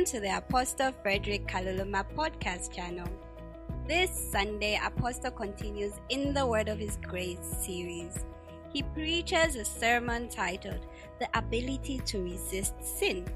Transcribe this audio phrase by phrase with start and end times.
[0.00, 3.06] Welcome to the Apostle Frederick Kaluluma podcast channel.
[3.86, 8.24] This Sunday, Apostle continues in the Word of His Grace series.
[8.72, 10.86] He preaches a sermon titled
[11.18, 13.26] The Ability to Resist Sin.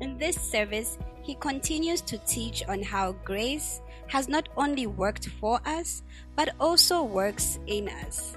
[0.00, 5.60] In this service, he continues to teach on how grace has not only worked for
[5.66, 6.04] us,
[6.36, 8.36] but also works in us.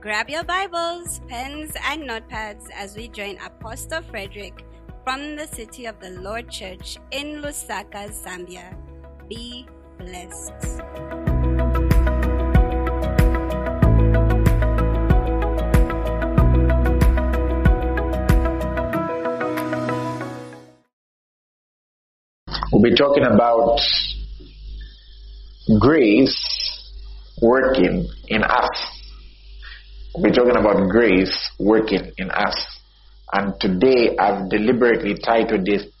[0.00, 4.64] Grab your Bibles, pens, and notepads as we join Apostle Frederick
[5.04, 8.74] from the City of the Lord Church in Lusaka, Zambia.
[9.28, 9.68] Be
[9.98, 10.80] blessed.
[22.72, 23.78] We'll be talking about
[25.78, 26.34] grace
[27.42, 28.70] working in us.
[30.14, 32.56] We'll be talking about grace working in us.
[33.32, 35.92] And today I've deliberately titled it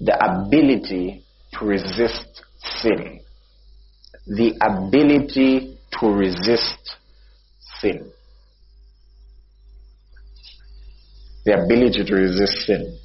[0.00, 2.42] The Ability to Resist
[2.80, 3.20] Sin.
[4.26, 6.96] The ability to resist
[7.80, 8.10] sin.
[11.44, 12.98] The ability to resist sin.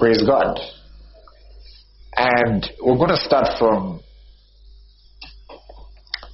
[0.00, 0.58] Praise God.
[2.16, 4.00] And we're going to start from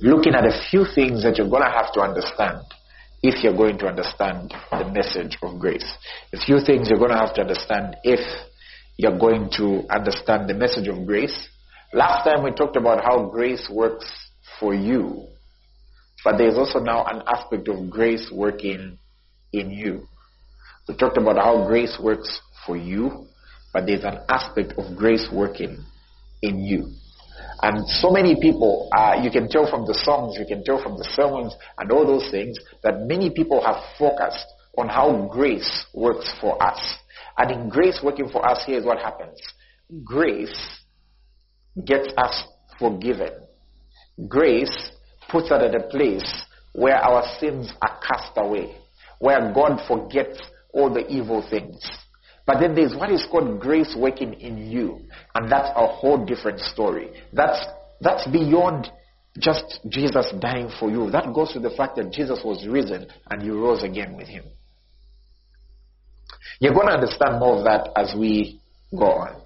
[0.01, 2.63] looking at a few things that you're going to have to understand
[3.29, 5.87] if you're going to understand the message of grace.
[6.33, 8.21] A few things you're going to have to understand if
[8.97, 11.49] you're going to understand the message of grace.
[11.93, 14.07] Last time we talked about how grace works
[14.61, 15.27] for you,
[16.25, 18.99] but there's also now an aspect of grace working
[19.53, 20.07] in you.
[20.89, 23.27] We talked about how grace works for you,
[23.73, 25.85] but there's an aspect of grace working
[26.43, 26.93] in you.
[27.63, 30.99] And so many people, uh, you can tell from the songs, you can tell from
[30.99, 36.31] the sermons and all those things that many people have focused on how grace works
[36.41, 36.79] for us.
[37.39, 39.41] And in grace working for us, here's what happens.
[40.05, 40.55] Grace
[41.85, 42.45] gets us
[42.79, 43.31] forgiven.
[44.29, 44.91] Grace
[45.31, 48.77] puts us at a place where our sins are cast away,
[49.19, 50.41] where God forgets
[50.73, 51.81] all the evil things.
[52.47, 55.01] But then there's what is called grace working in you.
[55.35, 57.11] And that's a whole different story.
[57.33, 57.59] That's,
[58.01, 58.89] that's beyond
[59.39, 61.11] just Jesus dying for you.
[61.11, 64.45] That goes to the fact that Jesus was risen and you rose again with him.
[66.61, 68.61] You're going to understand more of that as we
[68.97, 69.43] go on.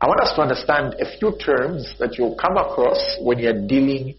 [0.00, 4.14] I want us to understand a few terms that you'll come across when you're dealing,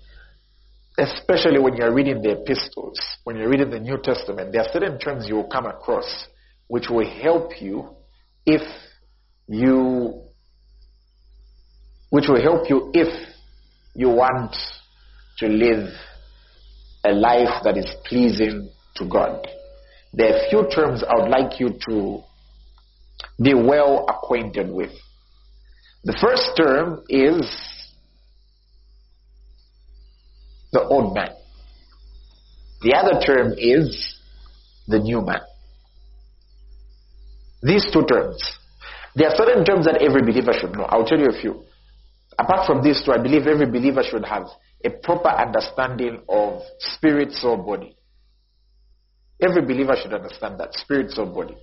[0.99, 4.51] especially when you're reading the epistles, when you're reading the New Testament.
[4.51, 6.27] There are certain terms you will come across
[6.71, 7.89] which will help you
[8.45, 8.61] if
[9.45, 10.23] you
[12.09, 13.09] which will help you if
[13.93, 14.55] you want
[15.37, 15.89] to live
[17.03, 19.45] a life that is pleasing to God.
[20.13, 22.23] There are a few terms I would like you to
[23.41, 24.91] be well acquainted with.
[26.05, 27.51] The first term is
[30.71, 31.31] the old man.
[32.81, 34.15] The other term is
[34.87, 35.41] the new man.
[37.61, 38.41] These two terms.
[39.15, 40.83] There are certain terms that every believer should know.
[40.83, 41.63] I'll tell you a few.
[42.39, 44.47] Apart from these two, I believe every believer should have
[44.83, 47.95] a proper understanding of spirit, soul, body.
[49.41, 50.73] Every believer should understand that.
[50.73, 51.57] Spirit, soul, body.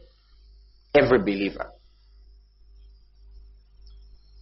[0.95, 1.71] Every believer.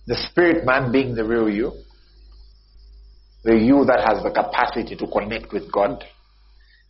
[0.06, 1.73] The spirit man being the real you.
[3.44, 6.05] The you that has the capacity to connect with God.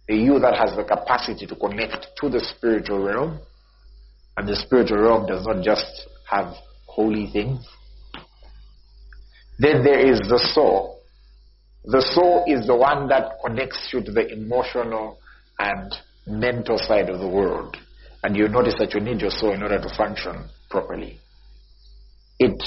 [0.08, 3.40] The you that has the capacity to connect to the spiritual realm
[4.36, 6.54] and the spiritual realm does not just have
[6.86, 7.66] holy things.
[9.58, 11.00] Then there is the soul.
[11.84, 15.18] The soul is the one that connects you to the emotional
[15.58, 15.94] and
[16.26, 17.76] mental side of the world.
[18.22, 21.20] And you notice that you need your soul in order to function properly.
[22.38, 22.60] It,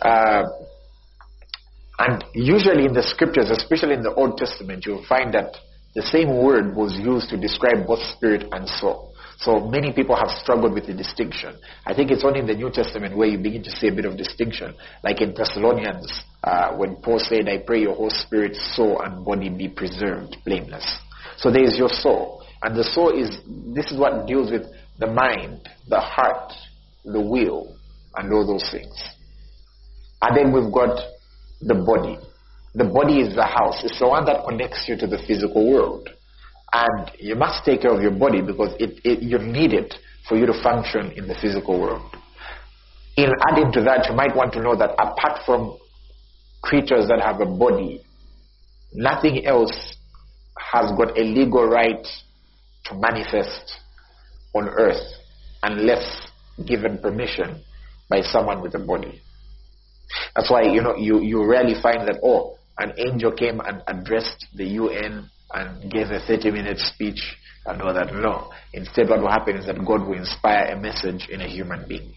[0.00, 0.42] uh,
[1.98, 5.56] and usually in the scriptures, especially in the Old Testament, you'll find that
[5.94, 9.11] the same word was used to describe both spirit and soul.
[9.42, 11.58] So many people have struggled with the distinction.
[11.84, 14.04] I think it's only in the New Testament where you begin to see a bit
[14.04, 14.74] of distinction.
[15.02, 19.48] Like in Thessalonians, uh, when Paul said, I pray your whole spirit, soul, and body
[19.48, 20.86] be preserved blameless.
[21.38, 22.44] So there is your soul.
[22.62, 23.38] And the soul is,
[23.74, 24.62] this is what deals with
[24.98, 26.52] the mind, the heart,
[27.04, 27.76] the will,
[28.14, 28.94] and all those things.
[30.20, 31.00] And then we've got
[31.60, 32.16] the body.
[32.74, 33.82] The body is the house.
[33.82, 36.08] It's the one that connects you to the physical world.
[36.72, 39.94] And you must take care of your body because it, it, you need it
[40.28, 42.02] for you to function in the physical world.
[43.16, 45.76] In adding to that, you might want to know that apart from
[46.62, 48.02] creatures that have a body,
[48.94, 49.96] nothing else
[50.72, 52.06] has got a legal right
[52.84, 53.72] to manifest
[54.54, 55.02] on earth
[55.62, 56.30] unless
[56.66, 57.62] given permission
[58.08, 59.20] by someone with a body.
[60.34, 64.46] That's why you know you, you rarely find that oh an angel came and addressed
[64.54, 68.12] the UN and gave a 30 minute speech and all that.
[68.14, 68.50] No.
[68.72, 72.14] Instead what will happen is that God will inspire a message in a human being.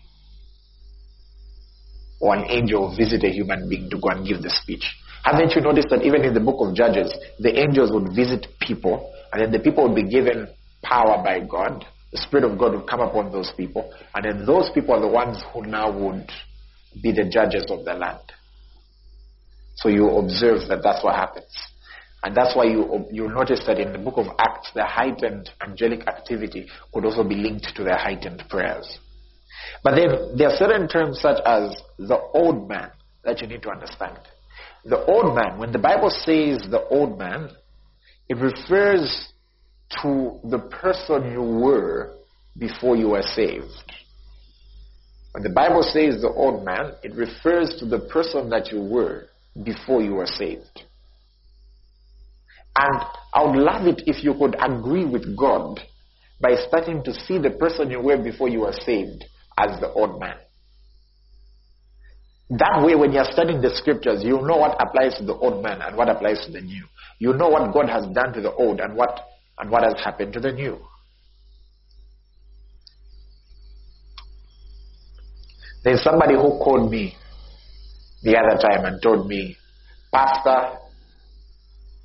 [2.19, 4.85] Or an angel will visit a human being to go and give the speech.
[5.23, 9.11] Haven't you noticed that even in the book of Judges, the angels would visit people
[9.33, 10.47] and then the people would be given
[10.81, 11.85] power by God.
[12.11, 13.91] The Spirit of God would come upon those people.
[14.13, 16.29] And then those people are the ones who now would
[17.01, 18.21] be the judges of the land.
[19.75, 21.51] So you observe that that's what happens.
[22.25, 26.07] And that's why you, you notice that in the book of Acts, the heightened angelic
[26.07, 28.97] activity could also be linked to their heightened prayers.
[29.83, 32.89] But then there are certain terms such as the old man
[33.23, 34.17] that you need to understand.
[34.85, 37.51] The old man, when the Bible says the old man,
[38.27, 39.31] it refers
[40.01, 42.15] to the person you were
[42.57, 43.91] before you were saved.
[45.33, 49.27] When the Bible says the old man, it refers to the person that you were
[49.63, 50.85] before you were saved.
[52.75, 53.01] And
[53.33, 55.79] I would love it if you could agree with God
[56.41, 59.23] by starting to see the person you were before you were saved
[59.57, 60.35] as the old man.
[62.49, 65.81] That way, when you're studying the scriptures, you know what applies to the old man
[65.81, 66.83] and what applies to the new.
[67.17, 69.19] You know what God has done to the old and what
[69.57, 70.77] and what has happened to the new.
[75.83, 77.15] There's somebody who called me
[78.21, 79.55] the other time and told me,
[80.11, 80.79] Pastor,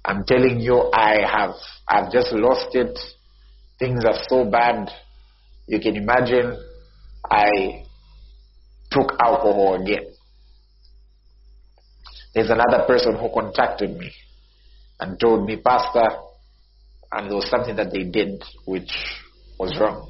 [0.04, 1.54] I'm telling you, I have
[1.86, 2.98] I've just lost it.
[3.78, 4.90] Things are so bad.
[5.66, 6.58] You can imagine
[7.30, 7.84] I
[8.90, 10.12] took alcohol again.
[12.34, 14.12] There's another person who contacted me
[15.00, 16.08] and told me, Pastor,
[17.12, 18.90] and there was something that they did which
[19.58, 20.08] was wrong.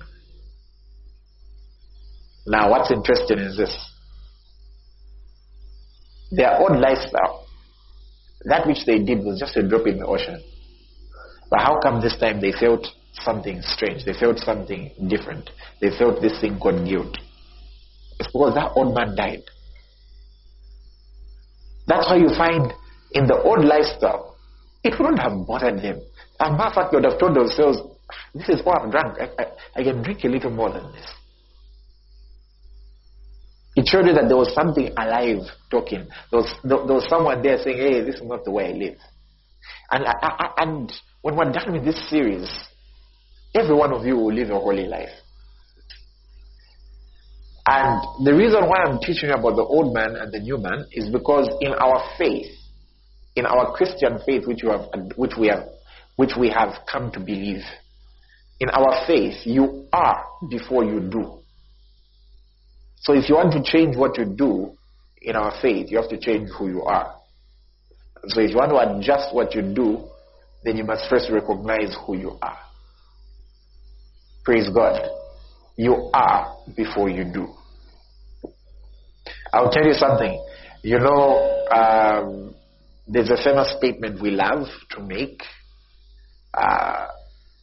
[2.46, 3.90] Now, what's interesting is this
[6.30, 7.39] their own lifestyle,
[8.44, 10.42] that which they did was just a drop in the ocean.
[11.50, 14.04] But how come this time they felt something strange?
[14.04, 15.50] They felt something different.
[15.80, 17.16] They felt this thing called guilt.
[18.18, 19.42] It's because that old man died.
[21.86, 22.72] That's why you find
[23.12, 24.36] in the old lifestyle,
[24.84, 26.00] it wouldn't have bothered them.
[26.38, 27.78] As a matter of fact, they would have told themselves,
[28.34, 29.18] this is all I've drunk.
[29.20, 29.46] I, I,
[29.76, 31.06] I can drink a little more than this.
[33.76, 36.08] It showed you that there was something alive talking.
[36.30, 38.72] There was, there, there was someone there saying, hey, this is not the way I
[38.72, 38.96] live.
[39.90, 42.48] And, I, I, and when we're done with this series,
[43.54, 45.10] every one of you will live a holy life.
[47.66, 50.86] And the reason why I'm teaching you about the old man and the new man
[50.92, 52.50] is because in our faith,
[53.36, 55.68] in our Christian faith, which, have, which, we have,
[56.16, 57.62] which we have come to believe,
[58.58, 61.39] in our faith, you are before you do.
[63.00, 64.72] So if you want to change what you do
[65.22, 67.14] in our faith, you have to change who you are.
[68.28, 70.06] So if you want to adjust what you do,
[70.64, 72.58] then you must first recognize who you are.
[74.44, 75.00] Praise God.
[75.76, 77.48] You are before you do.
[79.52, 80.44] I'll tell you something.
[80.82, 82.54] You know, um,
[83.06, 85.42] there's a famous statement we love to make
[86.54, 87.06] uh,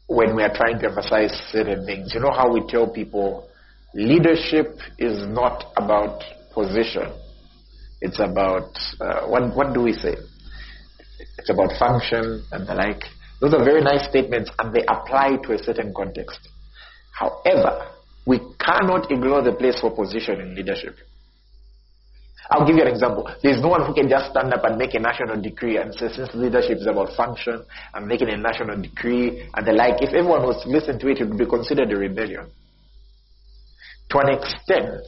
[0.07, 2.11] when we are trying to emphasize certain things.
[2.13, 3.46] You know how we tell people
[3.93, 6.21] leadership is not about
[6.53, 7.13] position.
[8.01, 10.15] It's about, uh, what, what do we say?
[11.37, 13.03] It's about function and the like.
[13.41, 16.39] Those are very nice statements and they apply to a certain context.
[17.11, 17.91] However,
[18.25, 20.95] we cannot ignore the place for position in leadership.
[22.49, 23.29] I'll give you an example.
[23.43, 26.07] There's no one who can just stand up and make a national decree and say,
[26.13, 30.01] since leadership is about function, I'm making a national decree and the like.
[30.01, 32.47] If everyone was to listen to it, it would be considered a rebellion.
[34.09, 35.01] To an extent,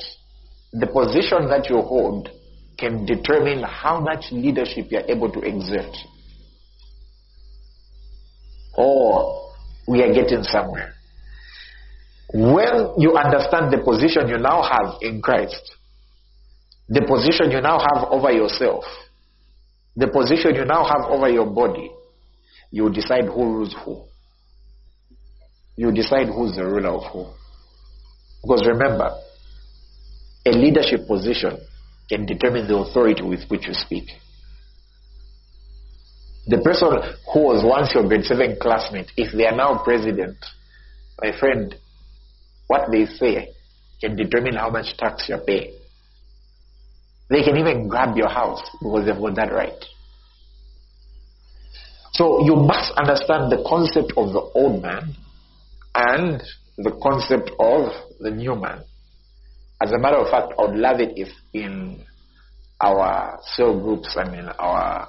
[0.74, 2.29] the position that you hold
[2.77, 5.96] can determine how much leadership you're able to exert.
[8.75, 9.51] Or
[9.88, 10.94] we are getting somewhere.
[12.34, 15.75] When you understand the position you now have in Christ,
[16.88, 18.84] the position you now have over yourself,
[19.96, 21.91] the position you now have over your body,
[22.72, 24.03] you decide who rules who.
[25.75, 27.25] You decide who's the ruler of who.
[28.41, 29.12] Because remember,
[30.46, 31.58] a leadership position
[32.10, 34.05] can determine the authority with which you speak.
[36.48, 36.89] The person
[37.31, 40.38] who was once your grade 7 classmate, if they are now president,
[41.22, 41.75] my friend,
[42.67, 43.53] what they say
[44.01, 45.74] can determine how much tax you're paying.
[47.29, 49.86] They can even grab your house because they've got that right.
[52.13, 55.15] So you must understand the concept of the old man
[55.93, 56.41] and
[56.83, 58.83] the concept of the new man.
[59.81, 62.03] As a matter of fact, I would love it if in
[62.81, 65.07] our cell groups and in our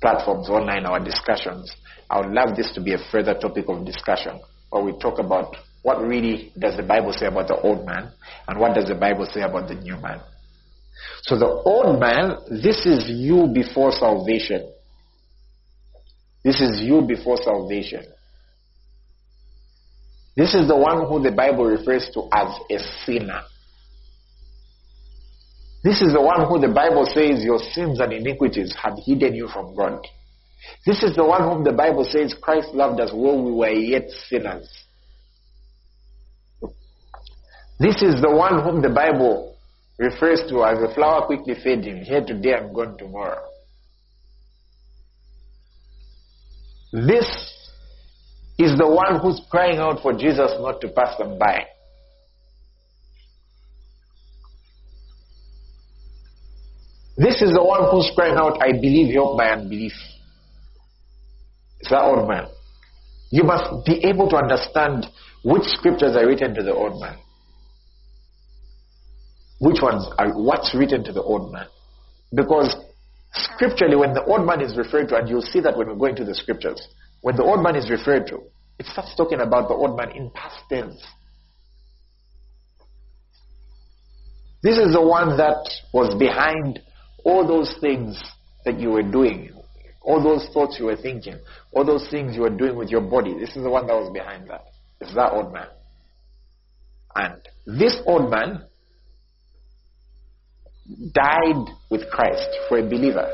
[0.00, 1.74] platforms online, our discussions,
[2.10, 5.56] I would love this to be a further topic of discussion where we talk about
[5.82, 8.10] what really does the Bible say about the old man
[8.48, 10.20] and what does the Bible say about the new man.
[11.22, 14.70] So the old man, this is you before salvation.
[16.42, 18.04] This is you before salvation.
[20.36, 23.42] This is the one who the Bible refers to as a sinner.
[25.84, 29.48] This is the one who the Bible says your sins and iniquities have hidden you
[29.48, 30.00] from God.
[30.86, 34.08] This is the one whom the Bible says Christ loved us while we were yet
[34.28, 34.68] sinners.
[37.78, 39.56] This is the one whom the Bible
[39.98, 43.42] refers to as a flower quickly fading, here today and gone tomorrow.
[46.92, 47.53] This
[48.58, 51.66] is the one who's crying out for Jesus not to pass them by.
[57.16, 59.92] This is the one who's crying out, I believe, help my unbelief.
[61.80, 62.46] It's that old man.
[63.30, 65.06] You must be able to understand
[65.44, 67.18] which scriptures are written to the old man.
[69.60, 71.66] Which ones are what's written to the old man?
[72.34, 72.74] Because
[73.32, 76.06] scripturally, when the old man is referred to, and you'll see that when we go
[76.06, 76.88] into the scriptures,
[77.24, 78.36] when the old man is referred to,
[78.78, 81.02] it starts talking about the old man in past tense.
[84.62, 86.80] This is the one that was behind
[87.24, 88.22] all those things
[88.66, 89.52] that you were doing,
[90.02, 91.38] all those thoughts you were thinking,
[91.72, 93.32] all those things you were doing with your body.
[93.32, 94.66] This is the one that was behind that.
[95.00, 95.68] It's that old man.
[97.14, 97.40] And
[97.78, 98.64] this old man
[101.14, 103.32] died with Christ for a believer.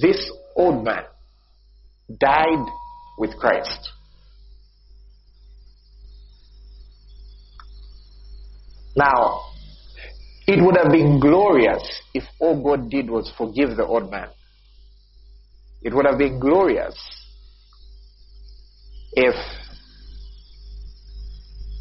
[0.00, 1.04] This old man
[2.18, 2.66] died
[3.18, 3.90] with Christ.
[8.96, 9.40] Now,
[10.46, 14.28] it would have been glorious if all God did was forgive the old man.
[15.82, 16.96] It would have been glorious
[19.12, 19.34] if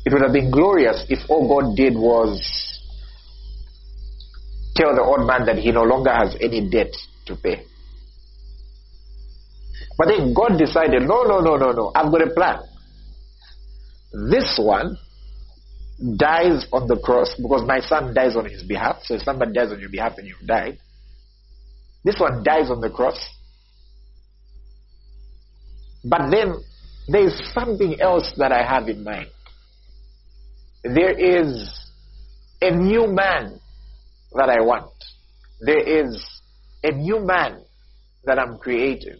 [0.05, 2.39] it would have been glorious if all God did was
[4.75, 6.93] tell the old man that he no longer has any debt
[7.25, 7.65] to pay.
[9.99, 12.61] But then God decided, no, no, no, no, no, I've got a plan.
[14.31, 14.97] This one
[16.15, 18.99] dies on the cross because my son dies on his behalf.
[19.03, 20.79] So if somebody dies on your behalf and you've died,
[22.05, 23.19] this one dies on the cross.
[26.05, 26.55] But then
[27.09, 29.27] there is something else that I have in mind.
[30.81, 31.77] There is
[32.61, 33.59] a new man
[34.31, 34.93] that I want.
[35.59, 36.23] There is
[36.85, 37.65] a new man
[38.23, 39.19] that I'm creating.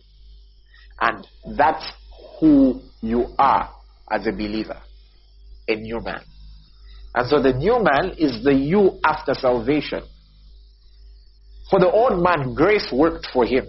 [1.02, 1.28] And
[1.58, 1.86] that's
[2.40, 3.70] who you are
[4.12, 4.82] as a believer.
[5.68, 6.22] A new man.
[7.16, 10.02] And so the new man is the you after salvation.
[11.70, 13.66] For the old man, grace worked for him.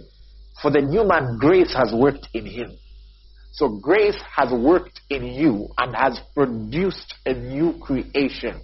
[0.63, 2.73] For the new man, grace has worked in him.
[3.53, 8.61] So grace has worked in you and has produced a new creation.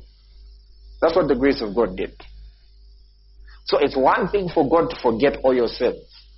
[1.00, 2.14] That's what the grace of God did.
[3.64, 5.96] So it's one thing for God to forget all your sins.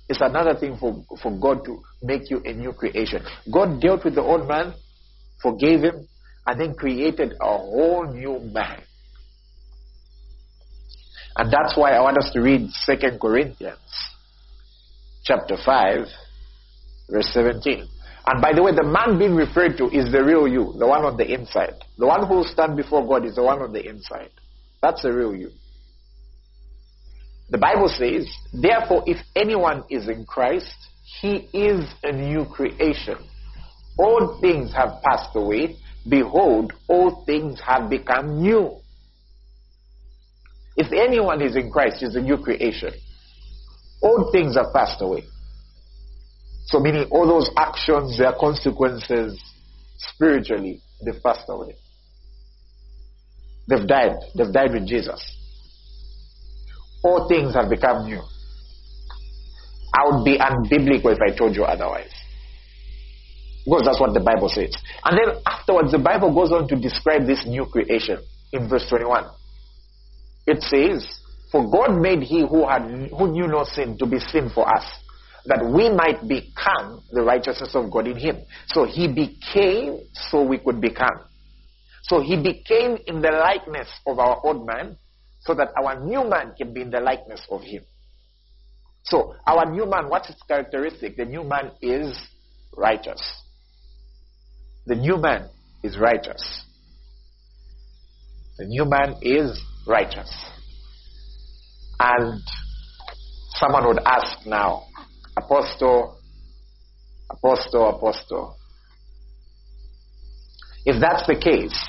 [0.09, 3.23] It's another thing for, for God to make you a new creation.
[3.51, 4.73] God dealt with the old man,
[5.41, 6.07] forgave him,
[6.47, 8.81] and then created a whole new man.
[11.35, 13.77] And that's why I want us to read Second Corinthians
[15.23, 16.07] chapter 5,
[17.09, 17.87] verse 17.
[18.25, 21.05] And by the way, the man being referred to is the real you, the one
[21.05, 21.75] on the inside.
[21.97, 24.31] The one who will stand before God is the one on the inside.
[24.81, 25.51] That's the real you.
[27.49, 30.75] The Bible says, therefore, if anyone is in Christ,
[31.19, 33.17] he is a new creation.
[33.97, 35.75] All things have passed away.
[36.07, 38.77] Behold, all things have become new.
[40.77, 42.93] If anyone is in Christ, he's a new creation.
[44.01, 45.23] All things have passed away.
[46.67, 49.41] So meaning all those actions, their consequences,
[49.97, 51.75] spiritually, they've passed away.
[53.67, 54.17] They've died.
[54.35, 55.38] They've died with Jesus
[57.03, 58.21] all things have become new.
[59.93, 62.11] I would be unbiblical if I told you otherwise.
[63.65, 64.75] Because that's what the Bible says.
[65.03, 68.19] And then afterwards, the Bible goes on to describe this new creation
[68.51, 69.25] in verse 21.
[70.47, 71.05] It says,
[71.51, 74.85] For God made he who had who knew no sin to be sin for us,
[75.45, 78.37] that we might become the righteousness of God in him.
[78.67, 81.25] So he became so we could become.
[82.03, 84.97] So he became in the likeness of our old man
[85.41, 87.83] so that our new man can be in the likeness of him.
[89.03, 91.17] So, our new man, what's its characteristic?
[91.17, 92.15] The new man is
[92.75, 93.21] righteous.
[94.85, 95.49] The new man
[95.83, 96.65] is righteous.
[98.57, 100.29] The new man is righteous.
[101.99, 102.41] And
[103.55, 104.83] someone would ask now,
[105.37, 106.19] Apostle,
[107.29, 108.57] Apostle, Apostle,
[110.85, 111.79] if that's the case,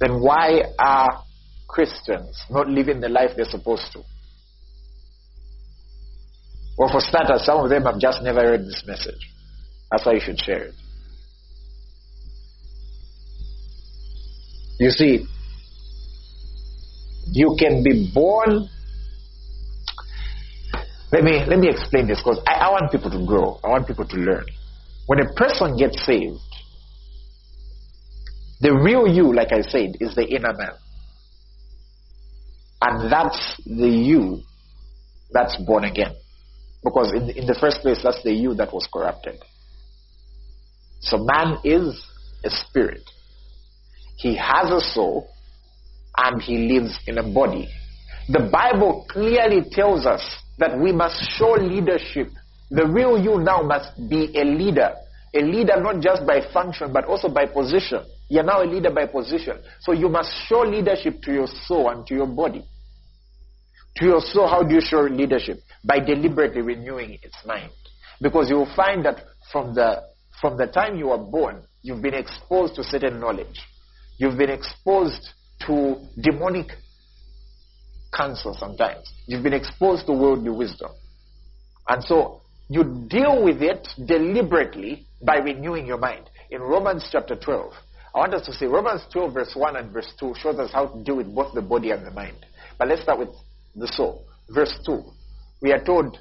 [0.00, 1.22] then why are
[1.72, 4.02] Christians not living the life they're supposed to?
[6.76, 9.30] Well, for starters, some of them have just never heard this message.
[9.90, 10.74] That's why you should share it.
[14.78, 15.26] You see,
[17.32, 18.68] you can be born.
[21.12, 23.60] Let me let me explain this because I, I want people to grow.
[23.62, 24.46] I want people to learn.
[25.06, 26.38] When a person gets saved,
[28.60, 30.72] the real you, like I said, is the inner man.
[32.82, 34.40] And that's the you
[35.32, 36.14] that's born again.
[36.82, 39.36] Because in, in the first place, that's the you that was corrupted.
[41.00, 42.02] So man is
[42.44, 43.02] a spirit.
[44.16, 45.28] He has a soul
[46.16, 47.68] and he lives in a body.
[48.28, 50.22] The Bible clearly tells us
[50.58, 52.28] that we must show leadership.
[52.70, 54.94] The real you now must be a leader.
[55.34, 58.04] A leader not just by function but also by position.
[58.30, 59.58] You're now a leader by position.
[59.80, 62.64] So you must show leadership to your soul and to your body.
[63.96, 65.58] To your soul, how do you show leadership?
[65.84, 67.72] By deliberately renewing its mind.
[68.22, 70.04] Because you will find that from the,
[70.40, 73.60] from the time you are born, you've been exposed to certain knowledge.
[74.16, 75.30] You've been exposed
[75.66, 76.68] to demonic
[78.16, 79.12] counsel sometimes.
[79.26, 80.92] You've been exposed to worldly wisdom.
[81.88, 86.30] And so you deal with it deliberately by renewing your mind.
[86.52, 87.72] In Romans chapter 12,
[88.14, 90.86] I want us to see Romans 12 verse 1 and verse 2 shows us how
[90.86, 92.44] to deal with both the body and the mind.
[92.78, 93.28] But let's start with
[93.76, 94.26] the soul.
[94.48, 95.02] Verse 2.
[95.62, 96.18] We are told,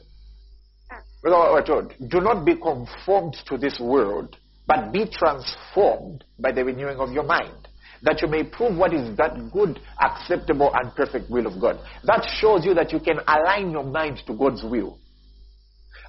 [1.23, 4.36] we are told, do not be conformed to this world,
[4.67, 7.67] but be transformed by the renewing of your mind,
[8.04, 11.80] that you may prove what is that good, acceptable, and perfect will of God.
[12.04, 14.99] That shows you that you can align your mind to God's will.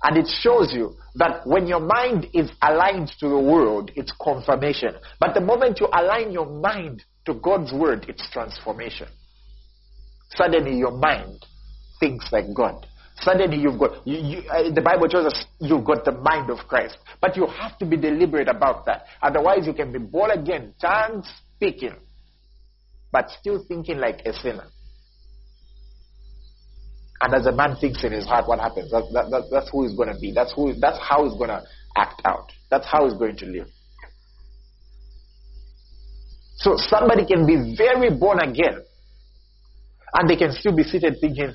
[0.02, 4.94] And it shows you that when your mind is aligned to the world, it's confirmation.
[5.18, 9.08] But the moment you align your mind to God's word, it's transformation.
[10.30, 11.44] Suddenly your mind
[11.98, 12.86] thinks like God.
[13.20, 16.58] Suddenly you've got, you, you, uh, the Bible tells us you've got the mind of
[16.66, 16.96] Christ.
[17.20, 19.04] But you have to be deliberate about that.
[19.20, 21.22] Otherwise you can be born again, tongue
[21.56, 21.96] speaking,
[23.12, 24.68] but still thinking like a sinner.
[27.22, 28.90] And as a man thinks in his heart, what happens?
[28.90, 30.33] That, that, that, that's who he's going to be.
[30.33, 30.72] That's who.
[30.74, 31.62] That's how he's going to
[31.96, 32.50] act out.
[32.70, 33.68] That's how he's going to live.
[36.56, 38.85] So somebody can be very born again,
[40.14, 41.52] and they can still be seated thinking,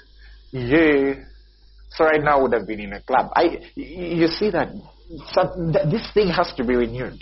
[0.51, 1.25] "Yeah."
[1.91, 3.31] So right now I would have been in a club.
[3.35, 4.73] I, you see that,
[5.89, 7.21] this thing has to be renewed.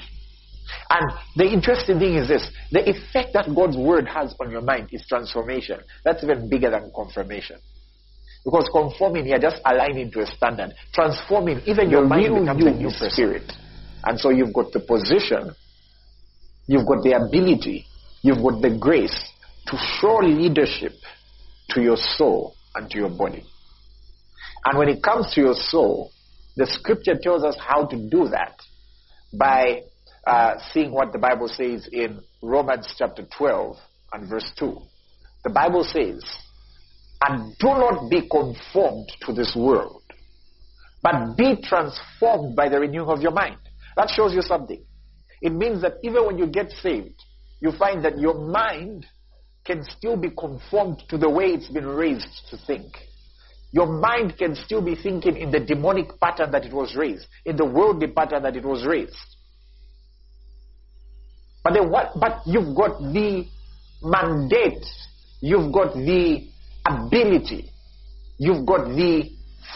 [0.89, 4.89] And the interesting thing is this the effect that God's word has on your mind
[4.91, 5.79] is transformation.
[6.03, 7.57] That's even bigger than confirmation.
[8.43, 10.73] Because conforming, you're just aligning to a standard.
[10.93, 13.51] Transforming, even your, your mind becomes you, a new spirit.
[14.03, 15.55] And so you've got the position,
[16.67, 17.85] you've got the ability,
[18.21, 19.31] you've got the grace
[19.67, 20.91] to show leadership
[21.69, 23.45] to your soul and to your body.
[24.65, 26.11] And when it comes to your soul,
[26.55, 28.59] the scripture tells us how to do that
[29.33, 29.83] by
[30.25, 33.77] uh, seeing what the Bible says in Romans chapter 12
[34.13, 34.77] and verse 2.
[35.43, 36.23] The Bible says,
[37.25, 40.01] and do not be conformed to this world,
[41.01, 43.57] but be transformed by the renewing of your mind.
[43.95, 44.83] That shows you something.
[45.41, 47.21] It means that even when you get saved,
[47.59, 49.05] you find that your mind
[49.65, 52.91] can still be conformed to the way it's been raised to think.
[53.71, 57.55] Your mind can still be thinking in the demonic pattern that it was raised, in
[57.55, 59.15] the worldly pattern that it was raised.
[61.63, 62.11] But then what?
[62.19, 63.45] But you've got the
[64.03, 64.85] mandate,
[65.39, 66.49] you've got the
[66.85, 67.69] ability,
[68.37, 69.29] you've got the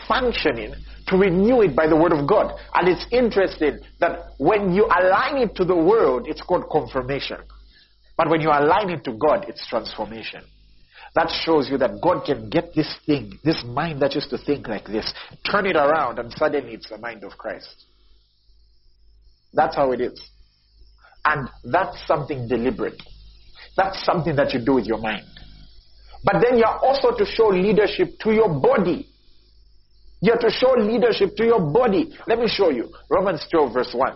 [0.08, 0.74] functioning
[1.08, 2.54] to renew it by the word of God.
[2.74, 7.38] And it's interesting that when you align it to the world, it's called confirmation.
[8.18, 10.42] But when you align it to God, it's transformation.
[11.16, 14.68] That shows you that God can get this thing, this mind that used to think
[14.68, 15.14] like this,
[15.50, 17.86] turn it around, and suddenly it's the mind of Christ.
[19.54, 20.30] That's how it is.
[21.24, 23.02] And that's something deliberate.
[23.76, 25.26] That's something that you do with your mind.
[26.28, 29.08] But then you're also to show leadership to your body.
[30.22, 32.14] You're to show leadership to your body.
[32.28, 32.90] Let me show you.
[33.10, 34.14] Romans 12, verse 1.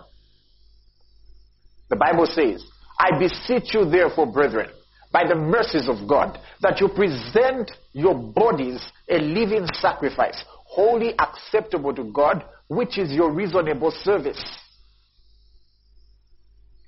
[1.90, 2.66] The Bible says,
[3.00, 4.72] I beseech you, therefore, brethren,
[5.14, 11.96] by the mercies of God, that you present your bodies a living sacrifice, holy acceptable
[11.96, 14.44] to God, which is your reasonable service.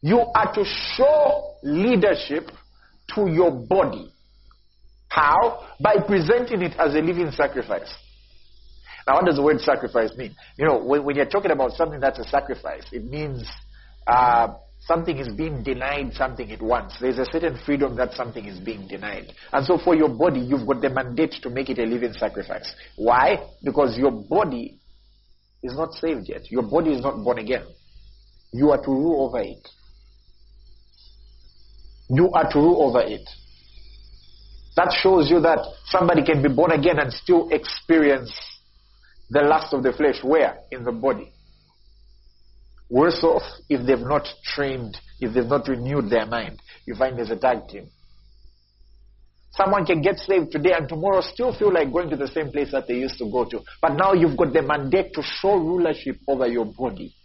[0.02, 2.52] You are to show leadership
[3.16, 4.13] to your body.
[5.14, 5.68] How?
[5.80, 7.94] By presenting it as a living sacrifice.
[9.06, 10.36] Now, what does the word sacrifice mean?
[10.58, 13.48] You know, when, when you're talking about something that's a sacrifice, it means
[14.08, 16.98] uh, something is being denied something it wants.
[17.00, 19.34] There's a certain freedom that something is being denied.
[19.52, 22.74] And so for your body, you've got the mandate to make it a living sacrifice.
[22.96, 23.38] Why?
[23.64, 24.80] Because your body
[25.62, 26.50] is not saved yet.
[26.50, 27.66] Your body is not born again.
[28.52, 29.68] You are to rule over it.
[32.10, 33.30] You are to rule over it.
[34.76, 38.34] That shows you that somebody can be born again and still experience
[39.30, 40.24] the lust of the flesh.
[40.24, 40.58] Where?
[40.72, 41.32] In the body.
[42.90, 46.60] Worse off if they've not trained, if they've not renewed their mind.
[46.86, 47.90] You find there's a tag team.
[49.52, 52.72] Someone can get saved today and tomorrow still feel like going to the same place
[52.72, 53.62] that they used to go to.
[53.82, 57.16] But now you've got the mandate to show rulership over your body.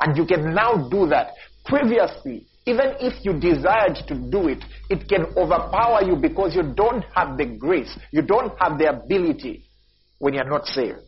[0.00, 1.34] And you can now do that.
[1.64, 7.04] Previously, even if you desired to do it, it can overpower you because you don't
[7.14, 7.92] have the grace.
[8.12, 9.64] You don't have the ability
[10.18, 10.98] when you're not saved.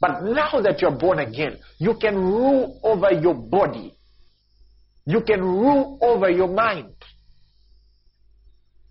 [0.00, 3.96] But now that you're born again, you can rule over your body.
[5.06, 6.94] You can rule over your mind.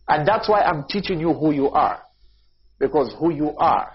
[0.08, 2.01] And that's why I'm teaching you who you are.
[2.79, 3.93] Because who you are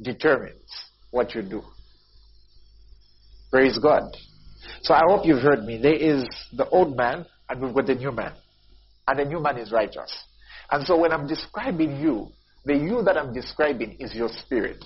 [0.00, 0.70] determines
[1.10, 1.62] what you do.
[3.50, 4.02] Praise God.
[4.82, 5.78] So I hope you've heard me.
[5.78, 8.32] There is the old man and we've got the new man.
[9.06, 10.12] And the new man is righteous.
[10.70, 12.28] And so when I'm describing you,
[12.64, 14.84] the you that I'm describing is your spirit.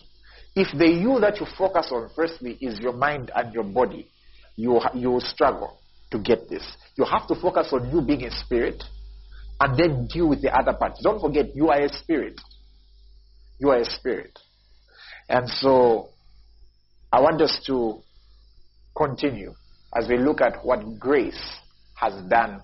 [0.55, 4.11] If the you that you focus on firstly is your mind and your body,
[4.57, 5.79] you, you will struggle
[6.11, 6.67] to get this.
[6.97, 8.83] You have to focus on you being a spirit
[9.61, 11.01] and then deal with the other parts.
[11.03, 12.41] Don't forget, you are a spirit.
[13.59, 14.39] You are a spirit.
[15.29, 16.11] And so
[17.13, 18.01] I want us to
[18.97, 19.55] continue
[19.97, 21.41] as we look at what grace
[21.95, 22.61] has done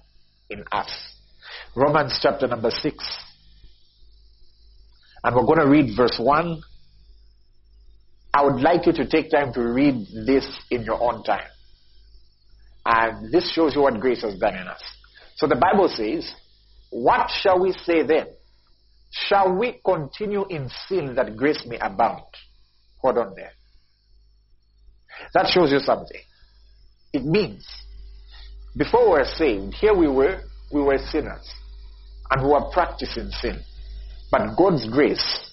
[0.50, 0.90] in us.
[1.74, 3.18] Romans chapter number 6.
[5.24, 6.62] And we're going to read verse 1.
[8.34, 11.48] I would like you to take time to read this in your own time.
[12.84, 14.82] And this shows you what grace has done in us.
[15.36, 16.30] So the Bible says,
[16.90, 18.26] What shall we say then?
[19.10, 22.24] Shall we continue in sin that grace may abound?
[22.98, 23.52] Hold on there.
[25.34, 26.20] That shows you something.
[27.12, 27.66] It means
[28.76, 30.40] before we were saved, here we were,
[30.72, 31.52] we were sinners
[32.30, 33.60] and we were practicing sin.
[34.30, 35.50] But God's grace,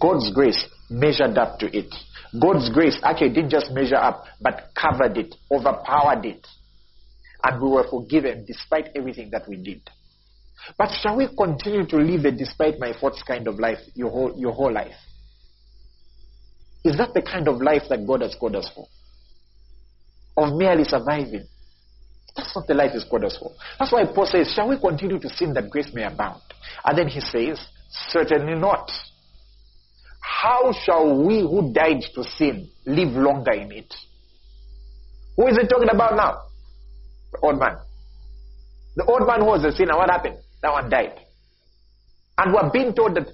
[0.00, 1.94] God's grace measured up to it.
[2.40, 6.46] God's grace actually didn't just measure up, but covered it, overpowered it.
[7.44, 9.82] And we were forgiven despite everything that we did.
[10.76, 14.34] But shall we continue to live a despite my faults kind of life your whole,
[14.36, 14.96] your whole life?
[16.84, 18.88] Is that the kind of life that God has called us for?
[20.36, 21.46] Of merely surviving.
[22.36, 23.50] That's not the life He's called us for.
[23.78, 26.42] That's why Paul says, Shall we continue to sin that grace may abound?
[26.84, 28.90] And then he says, Certainly not.
[30.20, 33.94] How shall we who died to sin live longer in it?
[35.36, 36.42] Who is he talking about now?
[37.32, 37.78] The old man.
[38.96, 40.38] The old man who was a sinner, what happened?
[40.62, 41.20] That one died.
[42.38, 43.28] And we're being told that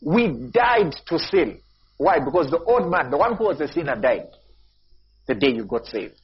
[0.00, 1.60] we died to sin.
[1.96, 2.18] Why?
[2.18, 4.26] Because the old man, the one who was a sinner, died
[5.26, 6.20] the day you got saved.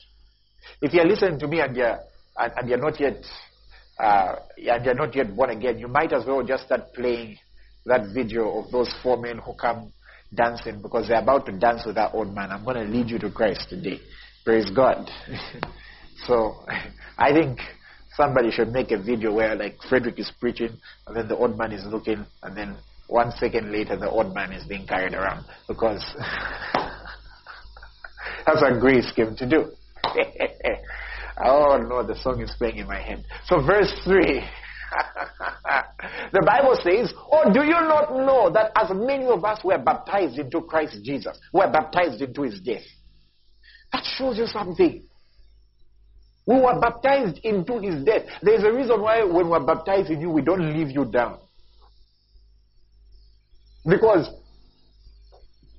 [0.80, 1.98] If you're listening to me and you're,
[2.36, 3.24] and, you're not yet,
[3.98, 7.38] uh, and you're not yet born again, you might as well just start playing
[7.86, 9.92] that video of those four men who come
[10.34, 12.50] dancing because they're about to dance with that old man.
[12.50, 14.00] I'm going to lead you to Christ today.
[14.44, 15.08] Praise God.
[16.26, 16.64] so
[17.18, 17.58] I think
[18.16, 21.72] somebody should make a video where like Frederick is preaching and then the old man
[21.72, 22.76] is looking and then
[23.08, 26.02] one second later the old man is being carried around because
[28.46, 29.70] That's what grace came to do.
[31.44, 33.24] oh no, the song is playing in my head.
[33.46, 34.44] So verse 3.
[36.32, 40.38] the Bible says, Oh, do you not know that as many of us were baptized
[40.38, 42.84] into Christ Jesus, were baptized into his death?
[43.92, 45.04] That shows you something.
[46.46, 48.22] We were baptized into his death.
[48.42, 51.38] There's a reason why when we're baptized you, we don't leave you down.
[53.86, 54.28] Because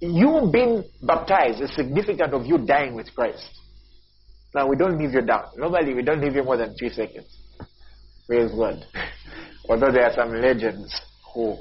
[0.03, 3.49] you being baptized is significant of you dying with Christ.
[4.53, 5.45] Now we don't leave you down.
[5.57, 7.27] Normally we don't leave you more than three seconds.
[8.27, 8.85] Praise God.
[9.69, 10.93] Although there are some legends
[11.33, 11.57] who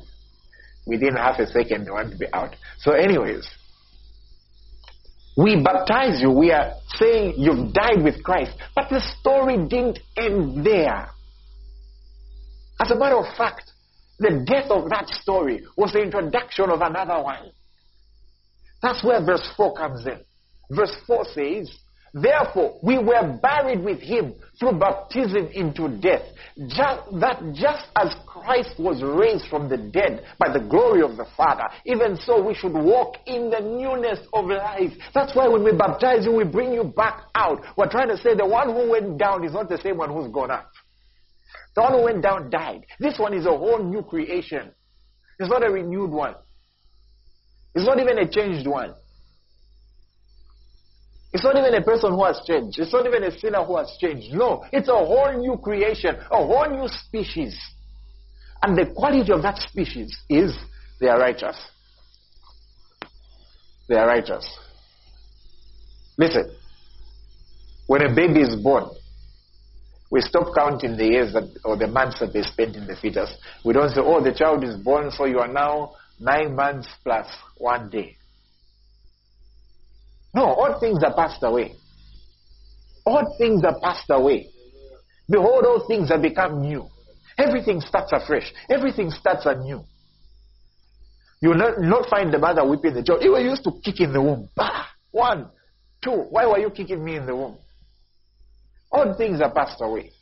[0.87, 2.55] within half a second want to be out.
[2.79, 3.49] So anyways,
[5.37, 6.31] we baptize you.
[6.31, 8.53] We are saying you've died with Christ.
[8.75, 11.09] But the story didn't end there.
[12.81, 13.71] As a matter of fact,
[14.19, 17.53] the death of that story was the introduction of another one.
[18.83, 20.19] That's where verse 4 comes in.
[20.71, 21.71] Verse 4 says,
[22.15, 26.21] Therefore, we were buried with him through baptism into death.
[26.69, 31.25] Just, that just as Christ was raised from the dead by the glory of the
[31.37, 34.93] Father, even so we should walk in the newness of life.
[35.15, 37.63] That's why when we baptize you, we bring you back out.
[37.79, 40.31] We're trying to say the one who went down is not the same one who's
[40.31, 40.71] gone up.
[41.75, 42.85] The one who went down died.
[43.01, 44.71] This one is a whole new creation.
[45.39, 46.35] It's not a renewed one.
[47.75, 48.95] It's not even a changed one.
[51.33, 52.79] It's not even a person who has changed.
[52.79, 54.35] It's not even a sinner who has changed.
[54.35, 57.59] No, it's a whole new creation, a whole new species.
[58.63, 60.55] And the quality of that species is
[61.01, 61.57] they are righteous.
[63.89, 64.47] They are righteous.
[66.19, 66.55] Listen,
[67.87, 68.91] when a baby is born,
[70.11, 73.35] we stop counting the years that, or the months that they spent in the fetus.
[73.65, 77.27] We don't say, oh, the child is born, so you are now nine months plus
[77.59, 78.17] one day.
[80.35, 81.75] No, all things are passed away.
[83.05, 84.49] All things are passed away.
[85.29, 86.89] Behold, all things have become new.
[87.37, 88.53] Everything starts afresh.
[88.71, 89.83] Everything starts anew.
[91.41, 93.23] You will not, not find the mother whipping the child.
[93.23, 94.49] You were used to kick in the womb.
[94.55, 94.87] Bah!
[95.11, 95.51] One,
[96.03, 96.27] two.
[96.31, 97.59] Why were you kicking me in the womb?
[98.93, 100.13] All things are passed away.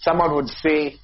[0.00, 0.96] Someone would say,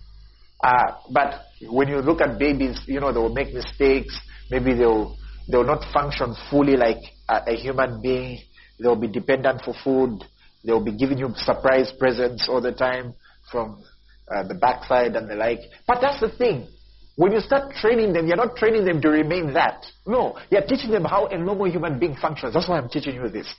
[0.63, 4.19] uh, but when you look at babies, you know, they will make mistakes.
[4.51, 5.17] Maybe they'll,
[5.51, 8.41] they'll not function fully like a, a human being.
[8.81, 10.25] They'll be dependent for food.
[10.65, 13.15] They'll be giving you surprise presents all the time
[13.51, 13.83] from
[14.31, 15.61] uh, the backside and the like.
[15.87, 16.69] But that's the thing.
[17.17, 19.85] When you start training them, you're not training them to remain that.
[20.07, 22.55] No, you're teaching them how a normal human being functions.
[22.55, 23.53] That's why I'm teaching you this.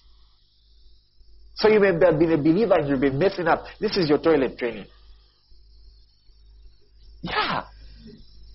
[1.56, 3.66] So you may have been a believer and you've been messing up.
[3.82, 4.86] This is your toilet training.
[7.22, 7.64] Yeah.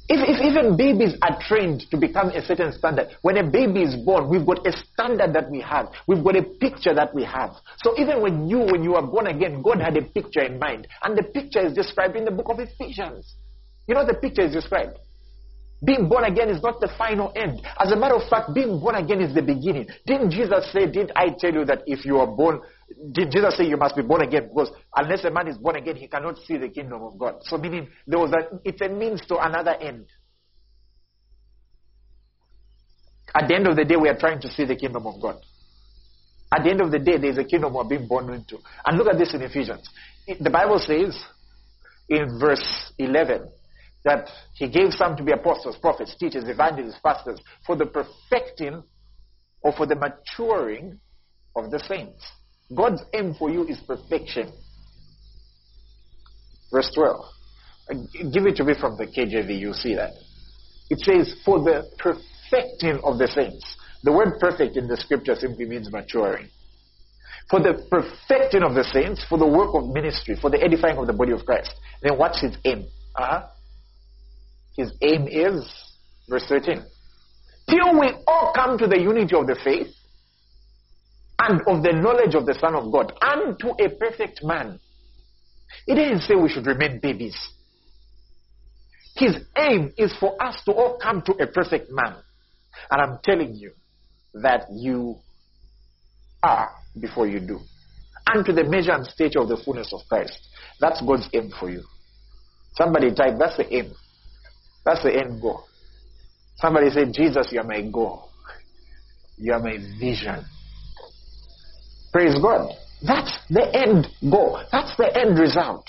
[0.07, 3.97] If, if even babies are trained to become a certain standard, when a baby is
[3.97, 5.89] born, we've got a standard that we have.
[6.07, 7.57] We've got a picture that we have.
[7.83, 10.89] So even when you, when you are born again, God had a picture in mind.
[11.03, 13.35] And the picture is described in the book of Ephesians.
[13.87, 14.99] You know the picture is described.
[15.83, 17.61] Being born again is not the final end.
[17.79, 19.87] As a matter of fact, being born again is the beginning.
[20.07, 22.61] Didn't Jesus say, didn't I tell you that if you are born,
[23.13, 24.49] did Jesus say you must be born again?
[24.49, 27.37] Because unless a man is born again, he cannot see the kingdom of God.
[27.43, 30.07] So meaning there was a, it's a means to another end.
[33.35, 35.41] At the end of the day, we are trying to see the kingdom of God.
[36.53, 38.59] At the end of the day, there is a kingdom we're being born into.
[38.87, 39.89] And look at this in Ephesians.
[40.41, 41.19] The Bible says
[42.09, 43.49] in verse 11
[44.05, 48.83] that he gave some to be apostles, prophets, teachers, evangelists, pastors for the perfecting
[49.63, 51.01] or for the maturing
[51.57, 52.25] of the saints.
[52.73, 54.53] God's aim for you is perfection.
[56.73, 57.25] Verse 12.
[58.33, 60.13] Give it to me from the KJV, you'll see that.
[60.91, 63.77] It says, for the perfecting of the saints.
[64.03, 66.49] The word perfect in the scripture simply means maturing.
[67.51, 71.07] For the perfecting of the saints, for the work of ministry, for the edifying of
[71.07, 71.73] the body of Christ.
[72.03, 72.87] Then what's his aim?
[73.17, 73.47] Uh-huh.
[74.77, 75.71] His aim is,
[76.29, 76.83] verse 13,
[77.69, 79.95] till we all come to the unity of the faith
[81.39, 84.79] and of the knowledge of the Son of God, unto a perfect man.
[85.87, 87.37] It didn't say we should remain babies.
[89.17, 92.17] His aim is for us to all come to a perfect man.
[92.91, 93.73] And I'm telling you
[94.35, 95.17] that you
[96.43, 96.71] are
[97.01, 97.61] before you do.
[98.33, 100.39] Unto the measure and stature of the fullness of Christ.
[100.81, 101.83] That's God's aim for you.
[102.73, 103.93] Somebody type, that's the aim.
[104.85, 105.65] That's the end goal.
[106.57, 108.31] Somebody say, Jesus, you are my goal.
[109.37, 110.45] You are my vision.
[112.15, 112.71] Praise God.
[113.03, 114.63] That's the end goal.
[114.71, 115.85] That's the end result.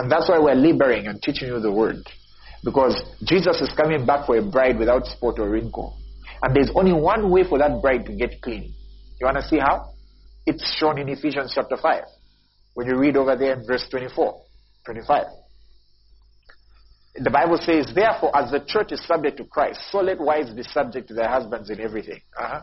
[0.00, 2.02] And that's why we're laboring and teaching you the word.
[2.64, 5.96] Because Jesus is coming back for a bride without spot or wrinkle.
[6.42, 8.74] And there's only one way for that bride to get clean.
[9.20, 9.92] You want to see how?
[10.46, 12.02] It's shown in Ephesians chapter 5.
[12.74, 14.42] When you read over there in verse 24,
[14.84, 15.26] 25.
[17.22, 20.64] The Bible says, therefore, as the church is subject to Christ, so let wives be
[20.64, 22.20] subject to their husbands in everything.
[22.36, 22.62] Uh-huh.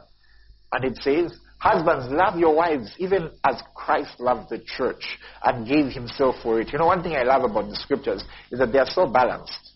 [0.73, 3.31] And it says, Husbands, love your wives even mm.
[3.45, 6.71] as Christ loved the church and gave himself for it.
[6.71, 9.73] You know, one thing I love about the scriptures is that they are so balanced.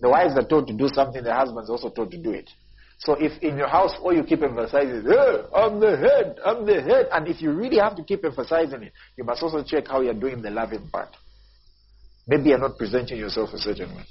[0.00, 2.50] The wives are told to do something, the husbands are also told to do it.
[2.98, 6.80] So if in your house all you keep emphasizing, hey, I'm the head, I'm the
[6.80, 10.00] head, and if you really have to keep emphasizing it, you must also check how
[10.00, 11.10] you're doing the loving part.
[12.26, 14.04] Maybe you're not presenting yourself a certain way.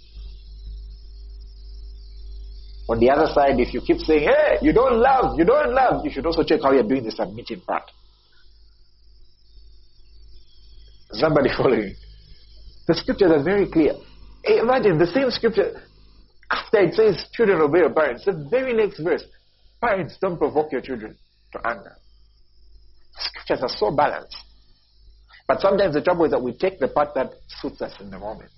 [2.89, 6.03] On the other side, if you keep saying, hey, you don't love, you don't love,
[6.03, 7.89] you should also check how you're doing the submitting part.
[11.11, 11.95] Somebody following?
[12.87, 13.93] The scriptures are very clear.
[14.43, 15.81] Hey, imagine the same scripture,
[16.51, 19.23] after it says, children obey your parents, the very next verse,
[19.81, 21.15] parents don't provoke your children
[21.53, 21.95] to anger.
[23.15, 24.35] The Scriptures are so balanced.
[25.47, 28.19] But sometimes the trouble is that we take the part that suits us in the
[28.19, 28.51] moment.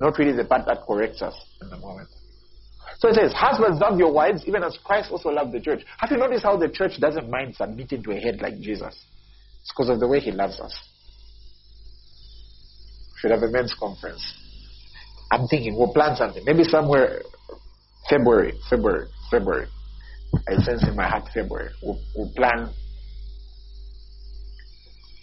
[0.00, 2.08] Not really the part that corrects us in the moment.
[2.98, 5.82] So it says, Husbands, love your wives, even as Christ also loved the church.
[5.98, 8.94] Have you noticed how the church doesn't mind submitting to a head like Jesus?
[9.60, 10.76] It's because of the way he loves us.
[13.16, 14.22] Should have a men's conference.
[15.30, 16.42] I'm thinking we'll plan something.
[16.44, 17.22] Maybe somewhere
[18.08, 19.66] February, February, February.
[20.48, 21.70] I sense in my heart February.
[21.82, 22.70] We'll, we'll plan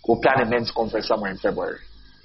[0.08, 1.80] we'll plan a men's conference somewhere in February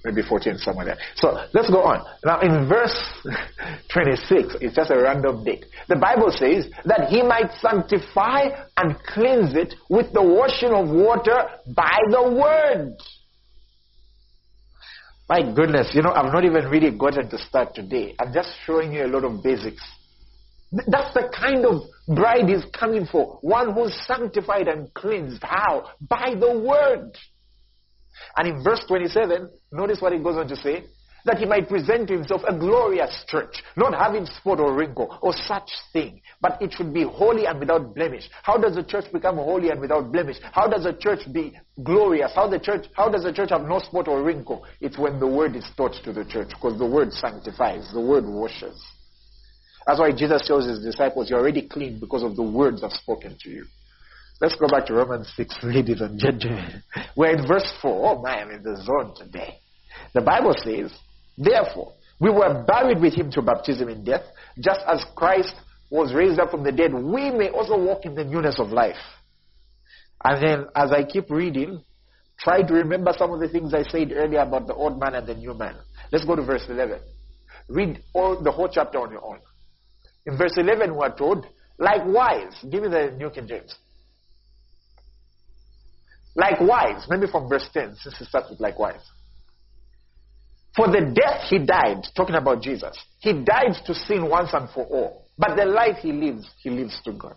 [0.04, 0.98] maybe 14 somewhere there.
[1.16, 2.04] So let's go on.
[2.24, 2.94] Now in verse
[3.92, 5.64] 26, it's just a random date.
[5.88, 11.48] The Bible says that he might sanctify and cleanse it with the washing of water
[11.74, 12.96] by the word.
[15.28, 18.14] My goodness, you know, I've not even really gotten to start today.
[18.20, 19.82] I'm just showing you a lot of basics.
[20.70, 21.82] That's the kind of
[22.14, 23.38] bride he's coming for.
[23.40, 25.42] One who's sanctified and cleansed.
[25.42, 25.88] How?
[26.00, 27.16] By the word.
[28.36, 30.84] And in verse 27, notice what he goes on to say.
[31.26, 35.32] That he might present to himself a glorious church, not having spot or wrinkle or
[35.32, 38.28] such thing, but it should be holy and without blemish.
[38.42, 40.36] How does a church become holy and without blemish?
[40.52, 42.32] How does a church be glorious?
[42.34, 44.66] How the church how does a church have no spot or wrinkle?
[44.82, 48.26] It's when the word is taught to the church, because the word sanctifies, the word
[48.26, 48.78] washes.
[49.86, 53.36] That's why Jesus tells his disciples, You're already clean because of the words I've spoken
[53.40, 53.64] to you.
[54.44, 56.82] Let's go back to Romans 6, ladies and gentlemen.
[57.16, 58.10] We're in verse 4.
[58.10, 59.58] Oh man, I'm in the zone today.
[60.12, 60.92] The Bible says,
[61.38, 64.20] Therefore, we were buried with him to baptism in death,
[64.62, 65.54] just as Christ
[65.90, 66.92] was raised up from the dead.
[66.92, 69.00] We may also walk in the newness of life.
[70.22, 71.82] And then, as I keep reading,
[72.38, 75.26] try to remember some of the things I said earlier about the old man and
[75.26, 75.76] the new man.
[76.12, 77.00] Let's go to verse 11.
[77.70, 79.38] Read all the whole chapter on your own.
[80.26, 81.46] In verse 11, we're told,
[81.78, 83.74] likewise, give me the New King James.
[86.36, 89.00] Likewise, maybe from verse 10, since it starts with likewise.
[90.74, 94.84] For the death he died, talking about Jesus, he died to sin once and for
[94.86, 95.28] all.
[95.38, 97.36] But the life he lives, he lives to God.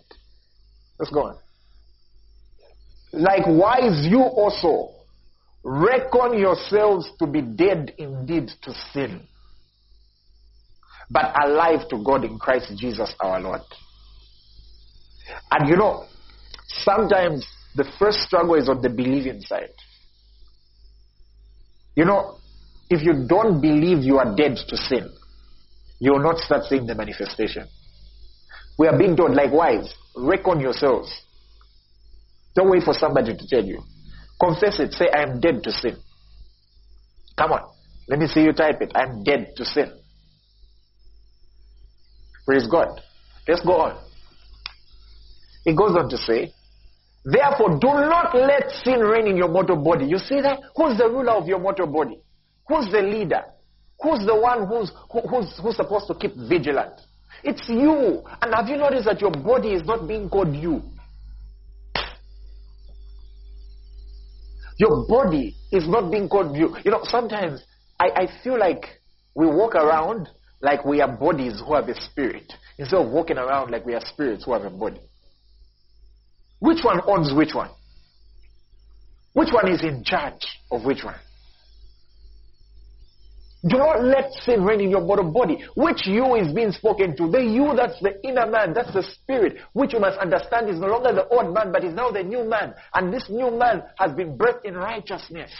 [0.98, 1.38] Let's go on.
[3.12, 4.94] Likewise, you also
[5.64, 9.26] reckon yourselves to be dead indeed to sin,
[11.10, 13.62] but alive to God in Christ Jesus our Lord.
[15.52, 16.06] And you know,
[16.66, 17.46] sometimes
[17.78, 19.70] the first struggle is on the believing side.
[21.94, 22.38] You know,
[22.90, 25.08] if you don't believe you are dead to sin,
[26.00, 27.68] you will not start seeing the manifestation.
[28.78, 31.08] We are being told, likewise, reckon yourselves.
[32.56, 33.80] Don't wait for somebody to tell you.
[34.40, 34.92] Confess it.
[34.92, 35.96] Say, I am dead to sin.
[37.36, 37.62] Come on.
[38.08, 38.90] Let me see you type it.
[38.96, 39.92] I'm dead to sin.
[42.44, 43.00] Praise God.
[43.46, 44.04] Let's go on.
[45.64, 46.52] It goes on to say,
[47.30, 50.06] Therefore, do not let sin reign in your mortal body.
[50.06, 50.60] You see that?
[50.76, 52.18] Who's the ruler of your mortal body?
[52.68, 53.42] Who's the leader?
[54.00, 56.94] Who's the one who's, who, who's, who's supposed to keep vigilant?
[57.44, 58.22] It's you.
[58.40, 60.82] And have you noticed that your body is not being called you?
[64.78, 66.76] Your body is not being called you.
[66.82, 67.62] You know, sometimes
[68.00, 68.86] I, I feel like
[69.34, 70.28] we walk around
[70.62, 74.00] like we are bodies who have a spirit instead of walking around like we are
[74.00, 75.00] spirits who have a body.
[76.60, 77.70] Which one owns which one?
[79.32, 81.14] Which one is in charge of which one?
[83.68, 85.64] Do not let sin reign in your mortal body.
[85.74, 87.28] Which you is being spoken to?
[87.28, 90.86] The you that's the inner man, that's the spirit, which you must understand is no
[90.86, 92.74] longer the old man, but is now the new man.
[92.94, 95.50] And this new man has been birthed in righteousness.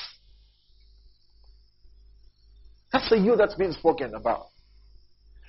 [2.93, 4.47] That's the you that's being spoken about.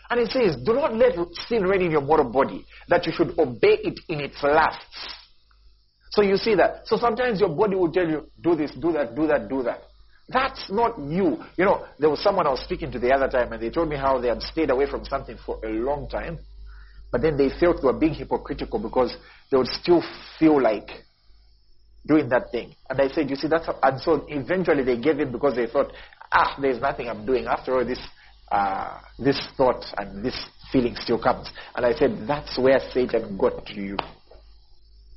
[0.10, 1.14] And it says, do not let
[1.48, 5.19] sin reign in your mortal body, that you should obey it in its lusts.
[6.10, 6.82] So you see that.
[6.86, 9.82] So sometimes your body will tell you, do this, do that, do that, do that.
[10.28, 11.38] That's not you.
[11.58, 13.90] You know, there was someone I was speaking to the other time and they told
[13.90, 16.40] me how they had stayed away from something for a long time.
[17.12, 19.16] But then they felt they were being hypocritical because
[19.50, 20.04] they would still
[20.38, 20.90] feel like
[22.06, 22.76] doing that thing.
[22.90, 25.68] And I said, you see, that's, how, and so eventually they gave in because they
[25.68, 25.92] thought,
[26.32, 27.46] ah, there's nothing I'm doing.
[27.48, 28.00] After all, this,
[28.52, 30.36] uh, this thought and this
[30.72, 31.50] feeling still comes.
[31.76, 33.98] And I said, that's where Satan got to you.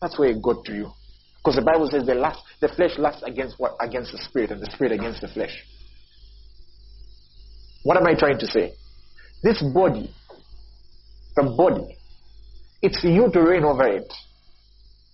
[0.03, 0.91] That's where it got to you.
[1.39, 2.15] Because the Bible says the
[2.61, 3.77] the flesh lusts against what?
[3.81, 5.65] Against the spirit, and the spirit against the flesh.
[7.85, 8.75] What am I trying to say?
[9.43, 10.13] This body,
[11.37, 11.97] the body,
[12.83, 14.13] it's you to reign over it.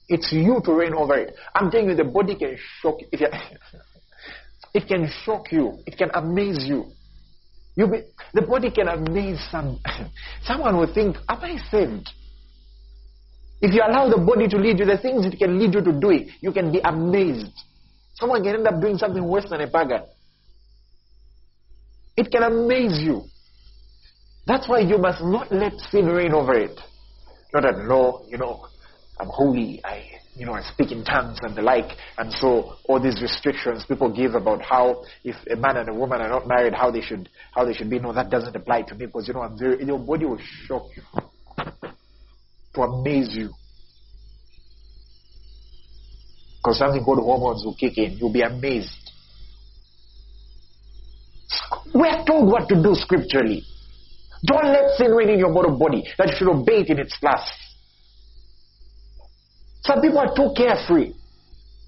[0.09, 1.34] It's you to reign over it.
[1.55, 3.09] I'm telling you, the body can shock you.
[4.74, 5.78] it can shock you.
[5.86, 6.86] It can amaze you.
[7.76, 8.03] You be,
[8.34, 9.80] the body can amaze some.
[10.45, 12.11] Someone will think, "Am I saved?"
[13.61, 15.92] If you allow the body to lead you, the things it can lead you to
[15.92, 17.52] do you can be amazed.
[18.14, 20.02] Someone can end up doing something worse than a pagan.
[22.16, 23.24] It can amaze you.
[24.46, 26.78] That's why you must not let sin reign over it.
[27.52, 28.66] Not that, no, you know,
[29.20, 30.04] I'm holy, I,
[30.34, 34.11] you know, I speak in tongues and the like, and so all these restrictions people
[34.11, 37.28] give about how if a man and a woman are not married, how they should,
[37.52, 37.98] how they should be.
[37.98, 39.84] No, that doesn't apply to me because you know I'm very.
[39.84, 41.02] Your body will shock you
[42.79, 43.51] to amaze you.
[46.59, 48.18] Because something called hormones will kick in.
[48.18, 49.12] You'll be amazed.
[51.95, 53.62] We're told what to do scripturally.
[54.45, 57.16] Don't let sin reign in your mortal body, that you should obey it in its
[57.22, 57.57] lusts.
[59.83, 61.12] Some people are too carefree.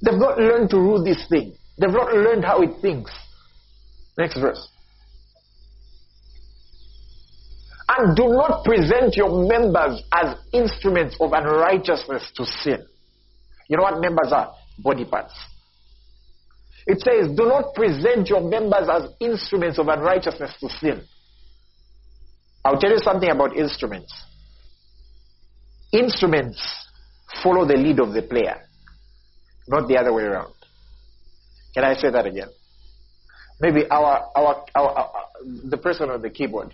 [0.03, 1.55] They've not learned to rule this thing.
[1.79, 3.13] They've not learned how it thinks.
[4.17, 4.69] Next verse.
[7.93, 12.87] And do not present your members as instruments of unrighteousness to sin.
[13.69, 14.55] You know what members are?
[14.79, 15.35] Body parts.
[16.87, 21.03] It says, do not present your members as instruments of unrighteousness to sin.
[22.65, 24.13] I'll tell you something about instruments.
[25.93, 26.61] Instruments
[27.43, 28.61] follow the lead of the player,
[29.67, 30.55] not the other way around.
[31.75, 32.49] Can I say that again?
[33.61, 35.13] Maybe our, our, our, our
[35.65, 36.73] the person on the keyboard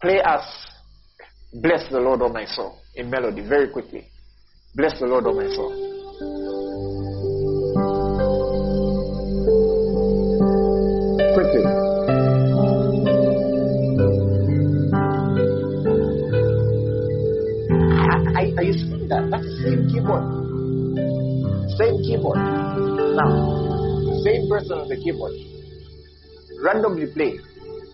[0.00, 0.70] play us
[1.52, 4.06] Bless the Lord, O my soul, in melody, very quickly.
[4.76, 5.74] Bless the Lord, O my soul.
[11.34, 11.64] Quickly.
[18.56, 19.26] Are you seeing that?
[19.30, 20.22] That's the same keyboard.
[21.78, 22.38] Same keyboard.
[23.18, 23.26] Now,
[24.22, 25.32] same person on the keyboard.
[26.62, 27.38] Randomly play.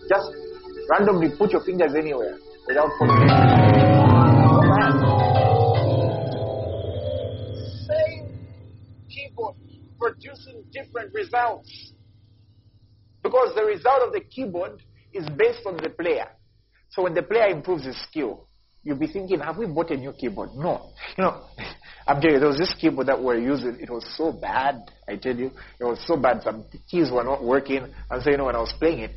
[0.09, 0.46] Just
[0.89, 3.17] randomly put your fingers anywhere without putting
[7.87, 8.39] Same
[9.09, 9.55] keyboard
[9.99, 11.93] producing different results.
[13.23, 14.81] Because the result of the keyboard
[15.13, 16.27] is based on the player.
[16.89, 18.47] So when the player improves his skill,
[18.83, 20.51] you'll be thinking, have we bought a new keyboard?
[20.55, 20.91] No.
[21.17, 21.43] You know,
[22.07, 23.77] I'm telling you, there was this keyboard that we're using.
[23.81, 25.51] It was so bad, I tell you.
[25.79, 26.41] It was so bad.
[26.43, 27.93] Some keys were not working.
[28.09, 29.11] And so, you know, when I was playing it,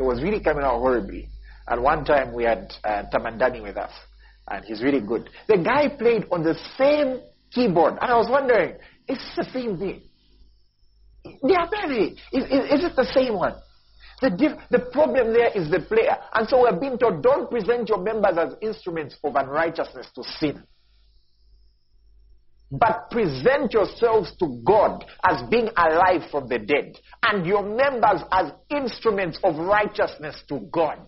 [0.00, 1.28] it was really coming out horribly.
[1.68, 3.92] And one time we had uh, Tamandani with us,
[4.48, 5.28] and he's really good.
[5.46, 7.20] The guy played on the same
[7.52, 8.76] keyboard, and I was wondering,
[9.06, 10.02] is this the same thing?
[11.44, 12.16] Yeah, maybe.
[12.32, 13.54] Is, is, is it the same one?
[14.22, 16.16] The, diff- the problem there is the player.
[16.34, 20.62] And so we're being told, don't present your members as instruments of unrighteousness to sin.
[22.70, 28.52] But present yourselves to God as being alive from the dead, and your members as
[28.70, 31.00] instruments of righteousness to God.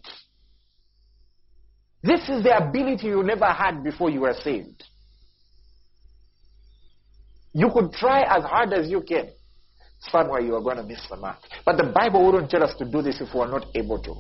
[2.03, 4.83] This is the ability you never had before you were saved.
[7.55, 9.31] You could try as hard as you can.
[10.11, 11.39] Somewhere you are going to miss the mark.
[11.65, 14.15] But the Bible wouldn't tell us to do this if we are not able to.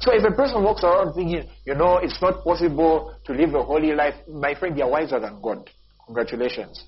[0.00, 3.62] So if a person walks around thinking, you know, it's not possible to live a
[3.64, 5.68] holy life, my friend, you're wiser than God.
[6.12, 6.84] Congratulations.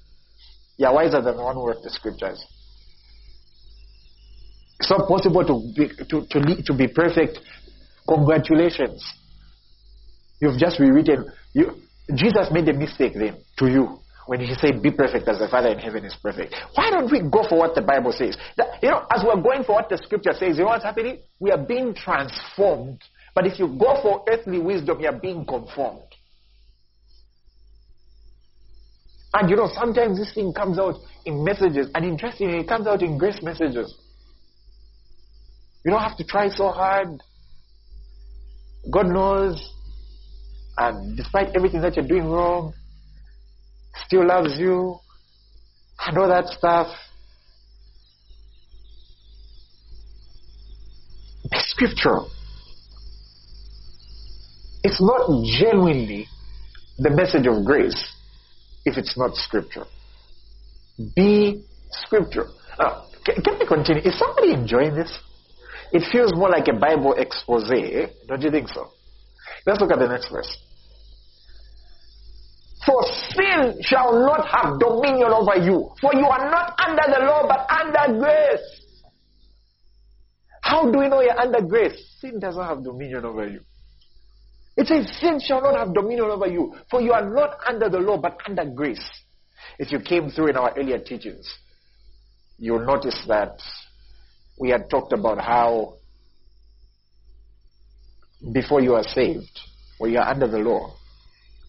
[0.77, 2.45] You're wiser than the one who wrote the scriptures.
[4.79, 7.39] It's not possible to be, to, to, to be perfect.
[8.07, 9.03] Congratulations.
[10.43, 11.25] You've just rewritten.
[11.55, 11.72] You,
[12.14, 15.68] Jesus made a mistake then to you when he said, Be perfect as the Father
[15.68, 16.55] in heaven is perfect.
[16.75, 18.37] Why don't we go for what the Bible says?
[18.59, 21.20] That, you know, as we're going for what the scripture says, you know what's happening?
[21.41, 23.01] We are being transformed.
[23.35, 26.14] But if you go for earthly wisdom, you are being conformed.
[29.35, 33.03] And you know, sometimes this thing comes out in messages, and interestingly, it comes out
[33.03, 33.93] in grace messages.
[35.85, 37.20] You don't have to try so hard.
[38.91, 39.72] God knows.
[40.78, 42.74] And despite everything that you're doing wrong,
[44.07, 44.99] still loves you,
[46.07, 46.89] and all that stuff.
[51.51, 52.30] Be scriptural.
[54.85, 56.28] It's not genuinely
[56.99, 58.14] the message of grace
[58.85, 59.85] if it's not scripture.
[61.16, 62.47] Be scripture.
[62.78, 64.03] Now, can, can we continue?
[64.03, 65.18] Is somebody enjoying this?
[65.93, 67.68] It feels more like a Bible expose,
[68.26, 68.91] don't you think so?
[69.66, 70.59] Let's look at the next verse.
[72.85, 77.49] For sin shall not have dominion over you, for you are not under the law
[77.49, 78.85] but under grace.
[80.61, 82.18] How do we know you're under grace?
[82.20, 83.61] Sin does not have dominion over you.
[84.77, 87.99] It says, Sin shall not have dominion over you, for you are not under the
[87.99, 89.05] law, but under grace.
[89.79, 91.49] If you came through in our earlier teachings,
[92.59, 93.59] you'll notice that
[94.59, 95.95] we had talked about how
[98.53, 99.61] before you are saved,
[99.99, 100.95] or you are under the law,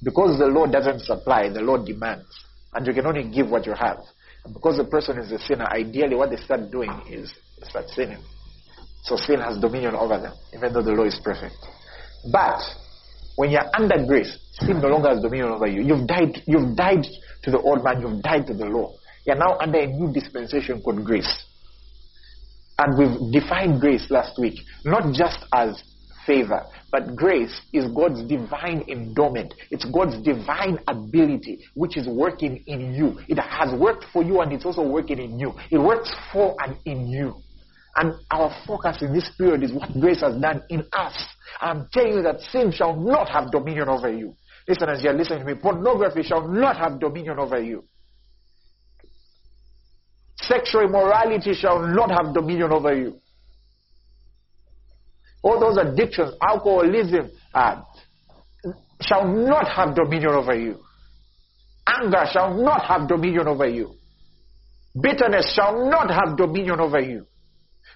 [0.03, 2.27] Because the law doesn't supply, the law demands.
[2.73, 3.99] And you can only give what you have.
[4.43, 7.33] And because the person is a sinner, ideally what they start doing is
[7.63, 8.21] start sinning.
[9.03, 11.55] So sin has dominion over them, even though the law is perfect.
[12.31, 12.59] But
[13.35, 15.81] when you're under grace, sin no longer has dominion over you.
[15.81, 17.05] You've died, you've died
[17.43, 18.93] to the old man, you've died to the law.
[19.25, 21.45] You're now under a new dispensation called grace.
[22.77, 25.81] And we've defined grace last week, not just as
[26.25, 29.53] favor, but grace is God's divine endowment.
[29.71, 33.19] It's God's divine ability which is working in you.
[33.27, 35.53] It has worked for you and it's also working in you.
[35.71, 37.35] It works for and in you.
[37.95, 41.13] And our focus in this period is what grace has done in us.
[41.61, 44.35] I'm telling you that sin shall not have dominion over you.
[44.67, 47.85] Listen as you're listening to me, pornography shall not have dominion over you.
[50.41, 53.19] Sexual immorality shall not have dominion over you.
[55.41, 57.81] All those addictions, alcoholism, uh,
[59.01, 60.79] shall not have dominion over you.
[61.87, 63.93] Anger shall not have dominion over you.
[64.99, 67.27] Bitterness shall not have dominion over you.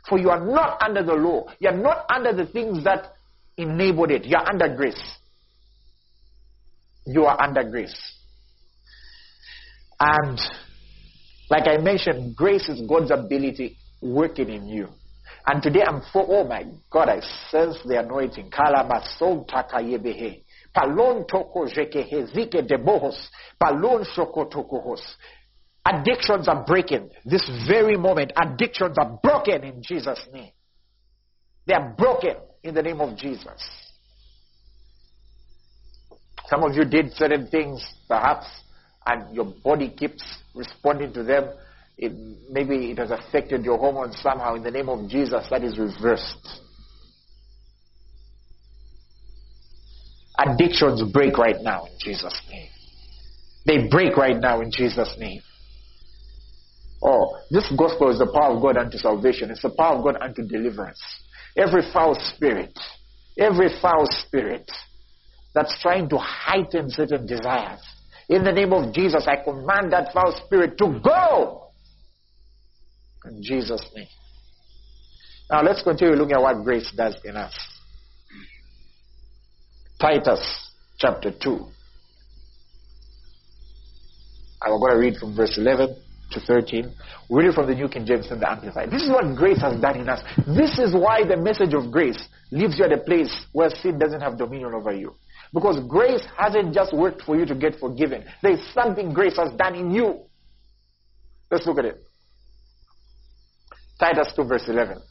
[0.08, 1.46] For you are not under the law.
[1.60, 3.14] You are not under the things that
[3.58, 4.26] enabled it.
[4.26, 5.02] You are under grace.
[7.06, 7.96] You are under grace.
[10.00, 10.40] And
[11.50, 14.88] like I mentioned, grace is God's ability working in you.
[15.46, 17.20] And today I'm for, oh my God, I
[17.50, 18.52] sense the anointing.
[20.74, 21.66] Palon toko.
[25.86, 27.10] Addictions are breaking.
[27.26, 30.52] This very moment, addictions are broken in Jesus' name.
[31.66, 33.62] They are broken in the name of Jesus.
[36.48, 38.48] Some of you did certain things, perhaps,
[39.06, 40.24] and your body keeps
[40.56, 41.46] responding to them.
[41.98, 42.12] It,
[42.50, 44.56] maybe it has affected your hormones somehow.
[44.56, 46.62] In the name of Jesus, that is reversed.
[50.38, 52.70] Addictions break right now in Jesus' name.
[53.66, 55.42] They break right now in Jesus' name.
[57.02, 59.52] Oh, this gospel is the power of God unto salvation.
[59.52, 61.02] It's the power of God unto deliverance.
[61.58, 62.78] Every foul spirit,
[63.38, 64.70] every foul spirit
[65.54, 67.82] that's trying to heighten certain desires.
[68.28, 71.72] In the name of Jesus, I command that foul spirit to go.
[73.26, 74.08] In Jesus' name.
[75.50, 77.54] Now let's continue looking at what grace does in us.
[80.00, 81.66] Titus chapter 2.
[84.62, 85.96] I'm going to read from verse 11
[86.32, 86.94] to 13.
[87.30, 88.92] Read it from the New King James and the Amplified.
[88.92, 90.22] This is what grace has done in us.
[90.46, 92.20] This is why the message of grace
[92.52, 95.16] leaves you at a place where sin doesn't have dominion over you.
[95.54, 98.24] Because grace hasn't just worked for you to get forgiven.
[98.42, 100.22] There's something grace has done in you.
[101.50, 102.04] Let's look at it.
[104.00, 105.02] Titus 2 verse 11.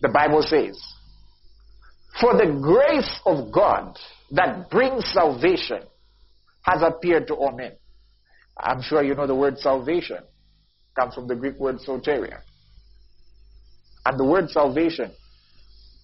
[0.00, 0.80] The Bible says,
[2.20, 3.98] For the grace of God
[4.32, 5.82] that brings salvation
[6.62, 7.72] has appeared to all men.
[8.62, 10.18] I'm sure you know the word salvation
[10.98, 12.40] comes from the Greek word soteria.
[14.04, 15.12] And the word salvation,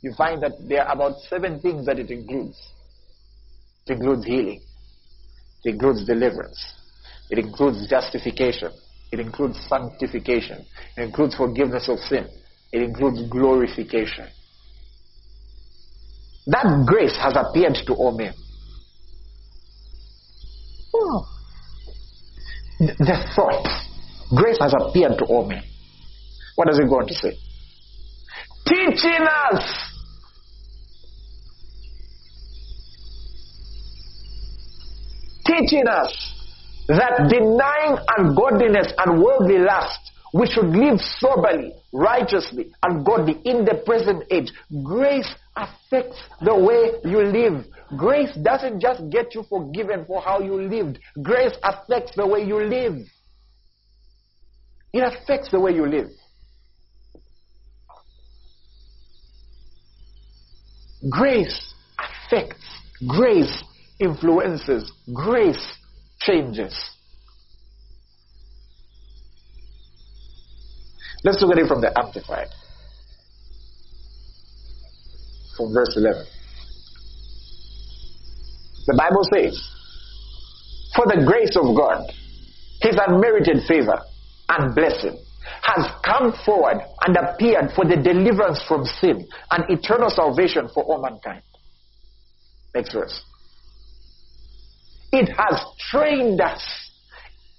[0.03, 2.57] you find that there are about seven things that it includes.
[3.87, 4.61] It includes healing.
[5.65, 6.75] It includes deliverance.
[7.31, 8.73] It includes justification.
[9.13, 10.65] It includes sanctification.
[10.97, 12.29] It includes forgiveness of sin.
[12.73, 14.29] It includes glorification.
[16.47, 18.35] That grace has appeared to all men.
[20.95, 21.36] Oh
[22.79, 23.66] the thought.
[24.35, 25.62] Grace has appeared to all men.
[26.57, 27.39] What does it go on to say?
[28.66, 29.87] Teaching us
[35.47, 36.12] teaching us
[36.89, 39.99] that denying ungodliness and worldly lust,
[40.35, 44.53] we should live soberly, righteously, and godly in the present age.
[44.83, 47.65] Grace affects the way you live.
[47.97, 50.99] Grace doesn't just get you forgiven for how you lived.
[51.23, 52.99] Grace affects the way you live.
[54.93, 56.09] It affects the way you live.
[61.11, 62.65] Grace affects.
[63.07, 63.63] Grace
[64.01, 64.91] influences.
[65.13, 65.79] Grace
[66.21, 66.75] changes.
[71.23, 72.49] Let's look at it from the Amplified.
[75.57, 76.27] From verse 11.
[78.87, 79.61] The Bible says,
[80.95, 82.07] For the grace of God,
[82.81, 84.01] His unmerited favor
[84.49, 85.19] and blessing
[85.63, 91.03] has come forward and appeared for the deliverance from sin and eternal salvation for all
[91.03, 91.43] mankind.
[92.75, 93.21] Next verse.
[95.13, 96.63] It has trained us.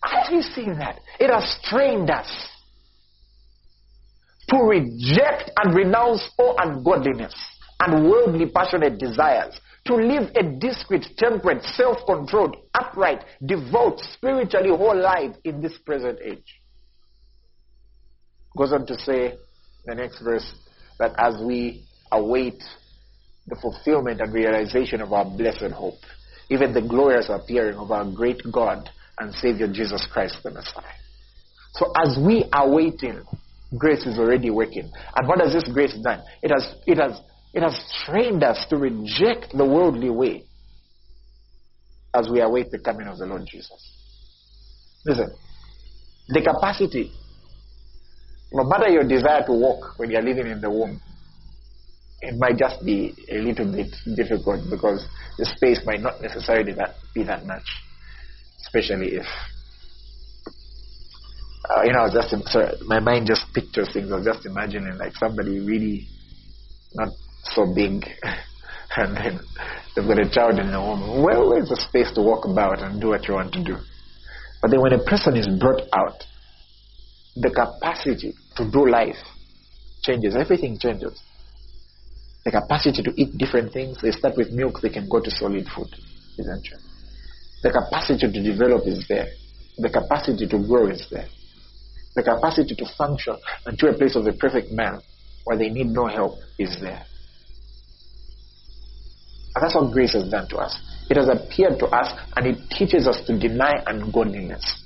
[0.04, 1.00] Have you seen that?
[1.20, 2.28] It has trained us
[4.50, 7.34] to reject and renounce all ungodliness
[7.80, 15.36] and worldly passionate desires to live a discreet, temperate, self-controlled, upright, devout, spiritually whole life
[15.44, 16.62] in this present age.
[18.58, 19.38] Goes on to say,
[19.86, 20.54] the next verse,
[21.00, 22.62] that as we await
[23.48, 26.00] the fulfillment and realization of our blessed hope,
[26.50, 30.84] even the glorious appearing of our great God and Savior Jesus Christ the Messiah.
[31.74, 33.24] So as we are waiting,
[33.78, 34.92] grace is already working.
[35.16, 36.24] And what has this grace done?
[36.42, 37.20] It has, it has,
[37.58, 40.44] it has trained us to reject the worldly way
[42.14, 43.94] as we await the coming of the Lord Jesus.
[45.04, 45.32] Listen,
[46.28, 47.12] the capacity,
[48.54, 51.02] no matter your desire to walk when you're living in the womb,
[52.22, 55.04] it might just be a little bit difficult because
[55.40, 57.66] the space might not necessarily that, be that much,
[58.62, 59.26] especially if
[61.76, 64.12] uh, you know, just sorry, my mind just pictures things.
[64.12, 66.08] I was just imagining like somebody really
[66.94, 67.10] not
[67.44, 68.06] so big,
[68.98, 69.40] and then
[69.96, 71.24] they've got a child in the womb.
[71.24, 73.78] Well, there's a space to walk about and do what you want to do.
[74.62, 76.24] But then when a person is brought out,
[77.36, 79.22] the capacity to do life
[80.02, 80.36] changes.
[80.36, 81.22] Everything changes
[82.48, 83.98] the capacity to eat different things.
[84.02, 85.92] They start with milk, they can go to solid food,
[86.38, 86.80] eventually.
[87.62, 89.28] The capacity to develop is there.
[89.78, 91.28] The capacity to grow is there.
[92.16, 93.36] The capacity to function
[93.66, 95.02] unto a place of the perfect man
[95.44, 97.04] where they need no help is there.
[99.58, 100.80] And that's what grace has done to us.
[101.10, 104.84] It has appeared to us and it teaches us to deny ungodliness.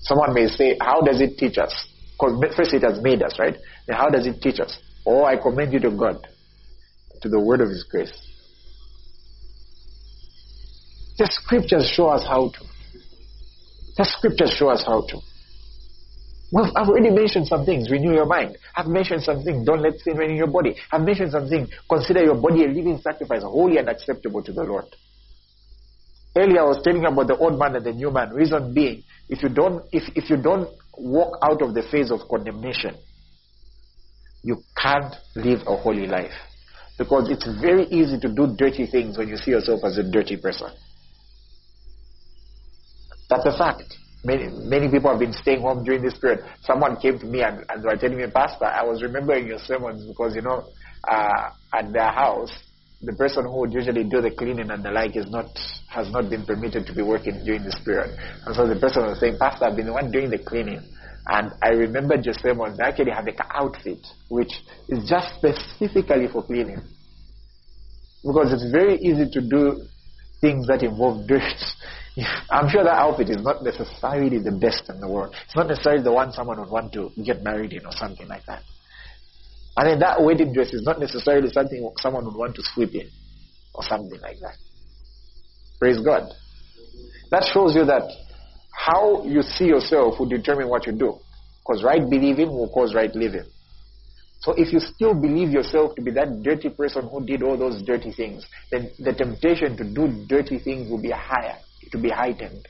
[0.00, 1.74] Someone may say, How does it teach us?
[2.12, 3.54] Because first it has made us, right?
[3.86, 4.78] Then how does it teach us?
[5.04, 6.26] Oh, I commend you to God,
[7.20, 8.12] to the word of His grace.
[11.18, 12.64] The scriptures show us how to.
[13.98, 15.18] The scriptures show us how to.
[16.52, 17.90] Well, I've already mentioned some things.
[17.90, 18.58] Renew your mind.
[18.76, 19.66] I've mentioned some things.
[19.66, 20.76] Don't let sin reign in your body.
[20.92, 21.68] I've mentioned some things.
[21.88, 24.84] Consider your body a living sacrifice, holy and acceptable to the Lord.
[26.36, 28.30] Earlier, I was telling about the old man and the new man.
[28.30, 30.68] Reason being, if you don't, if, if you don't
[30.98, 32.96] walk out of the phase of condemnation,
[34.42, 36.34] you can't live a holy life.
[36.98, 40.36] Because it's very easy to do dirty things when you see yourself as a dirty
[40.36, 40.70] person.
[43.28, 43.94] That's a fact.
[44.24, 46.44] Many, many people have been staying home during this period.
[46.62, 49.58] Someone came to me and, and they were telling me, Pastor, I was remembering your
[49.58, 50.64] sermons because, you know,
[51.06, 52.50] uh, at their house,
[53.02, 55.46] the person who would usually do the cleaning and the like is not
[55.88, 58.10] has not been permitted to be working during this period.
[58.46, 60.82] And so the person was saying, Pastor, I've been the one doing the cleaning.
[61.26, 64.50] And I remember just sermons, they actually have an outfit which
[64.88, 66.82] is just specifically for cleaning.
[68.24, 69.86] Because it's very easy to do
[70.40, 71.60] things that involve dirt.
[72.50, 75.34] I'm sure that outfit is not necessarily the best in the world.
[75.44, 78.46] It's not necessarily the one someone would want to get married in or something like
[78.46, 78.62] that.
[79.76, 83.10] And then that wedding dress is not necessarily something someone would want to sweep in
[83.74, 84.56] or something like that.
[85.80, 86.22] Praise God.
[87.30, 88.08] That shows you that
[88.70, 91.18] how you see yourself will determine what you do.
[91.66, 93.46] Because right believing will cause right living.
[94.40, 97.82] So if you still believe yourself to be that dirty person who did all those
[97.82, 101.56] dirty things, then the temptation to do dirty things will be higher,
[101.94, 102.66] to be heightened.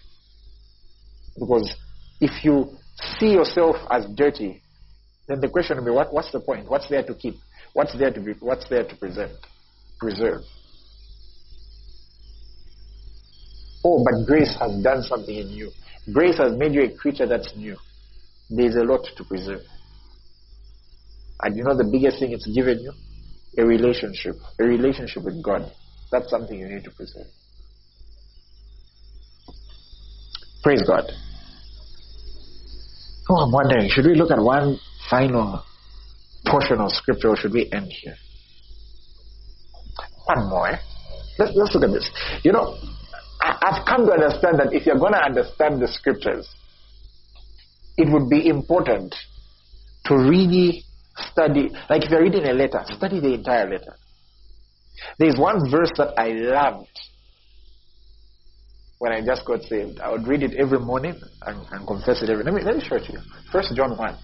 [1.38, 1.74] Because
[2.20, 2.76] if you
[3.18, 4.62] see yourself as dirty,
[5.26, 6.70] then the question will be, what, what's the point?
[6.70, 7.36] What's there to keep?
[7.72, 8.34] What's there to be?
[8.38, 9.32] What's there to present,
[9.98, 10.42] preserve?
[13.82, 15.70] Oh, but grace has done something in you.
[16.12, 17.76] Grace has made you a creature that's new.
[18.50, 19.62] There's a lot to preserve.
[21.40, 22.92] And you know the biggest thing it's given you?
[23.56, 24.36] A relationship.
[24.60, 25.72] A relationship with God.
[26.12, 27.26] That's something you need to preserve.
[30.64, 31.04] Praise God.
[33.28, 34.78] Oh, I'm wondering, should we look at one
[35.10, 35.62] final
[36.46, 38.16] portion of scripture or should we end here?
[40.24, 40.68] One more.
[40.70, 40.78] Eh?
[41.38, 42.10] Let's, let's look at this.
[42.42, 42.78] You know,
[43.42, 46.48] I've come to understand that if you're going to understand the scriptures,
[47.98, 49.14] it would be important
[50.06, 50.82] to really
[51.16, 53.96] study, like if you're reading a letter, study the entire letter.
[55.18, 56.88] There's one verse that I loved
[59.04, 60.00] when I just got saved.
[60.00, 62.42] I would read it every morning and, and confess it every.
[62.42, 63.20] Let me let me show it to you.
[63.52, 64.16] First John one,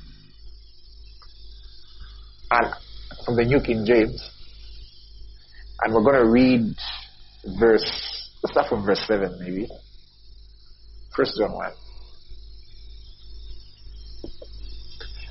[3.27, 4.19] from the New King James,
[5.83, 6.75] and we're going to read
[7.61, 9.69] verse Let's start from verse 7, maybe.
[11.15, 11.73] First John 1.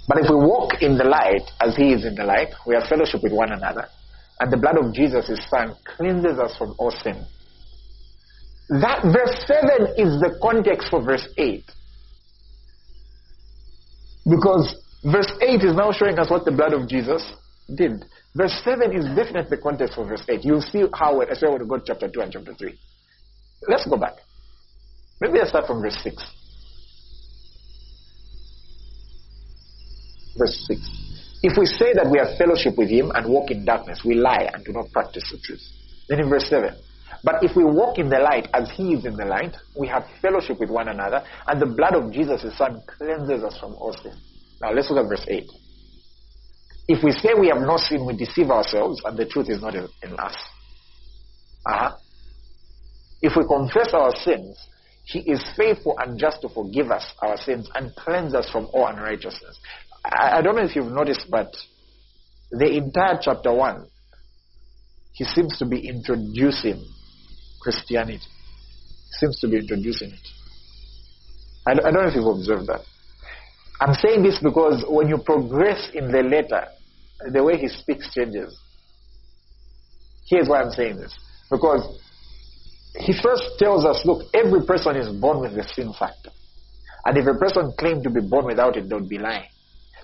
[0.07, 2.83] But if we walk in the light as he is in the light, we have
[2.83, 3.87] fellowship with one another.
[4.39, 7.25] And the blood of Jesus, his son, cleanses us from all sin.
[8.69, 11.63] That verse 7 is the context for verse 8.
[14.29, 17.33] Because verse 8 is now showing us what the blood of Jesus
[17.75, 18.05] did.
[18.35, 20.45] Verse 7 is definitely the context for verse 8.
[20.45, 22.79] You'll see how, especially when we go to chapter 2 and chapter 3.
[23.67, 24.13] Let's go back.
[25.19, 26.15] Maybe I start from verse 6.
[30.37, 30.79] Verse 6.
[31.41, 34.47] If we say that we have fellowship with him and walk in darkness, we lie
[34.53, 35.63] and do not practice the truth.
[36.07, 36.75] Then in verse 7.
[37.23, 40.05] But if we walk in the light as he is in the light, we have
[40.21, 43.93] fellowship with one another, and the blood of Jesus, his son, cleanses us from all
[44.01, 44.13] sin.
[44.61, 45.43] Now let's look at verse 8.
[46.87, 49.75] If we say we have no sin, we deceive ourselves, and the truth is not
[49.75, 50.35] in, in us.
[51.65, 51.91] Uh-huh.
[53.21, 54.57] If we confess our sins,
[55.05, 58.87] he is faithful and just to forgive us our sins and cleanse us from all
[58.87, 59.59] unrighteousness.
[60.05, 61.53] I, I don't know if you've noticed, but
[62.51, 63.85] the entire chapter 1,
[65.13, 66.85] he seems to be introducing
[67.59, 68.25] Christianity.
[69.19, 70.27] Seems to be introducing it.
[71.67, 72.81] I, I don't know if you've observed that.
[73.81, 76.67] I'm saying this because when you progress in the letter,
[77.31, 78.57] the way he speaks changes.
[80.27, 81.13] Here's why I'm saying this.
[81.49, 81.99] Because
[82.99, 86.29] he first tells us, look, every person is born with the sin factor.
[87.05, 89.47] And if a person claimed to be born without it, they would be lying.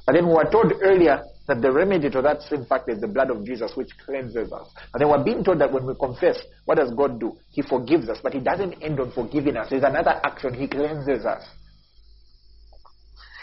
[0.05, 3.07] But then we were told earlier that the remedy to that sin fact is the
[3.07, 4.67] blood of Jesus, which cleanses us.
[4.93, 7.37] And then we're being told that when we confess, what does God do?
[7.49, 9.67] He forgives us, but He doesn't end on forgiving us.
[9.69, 10.53] There's another action.
[10.53, 11.43] He cleanses us.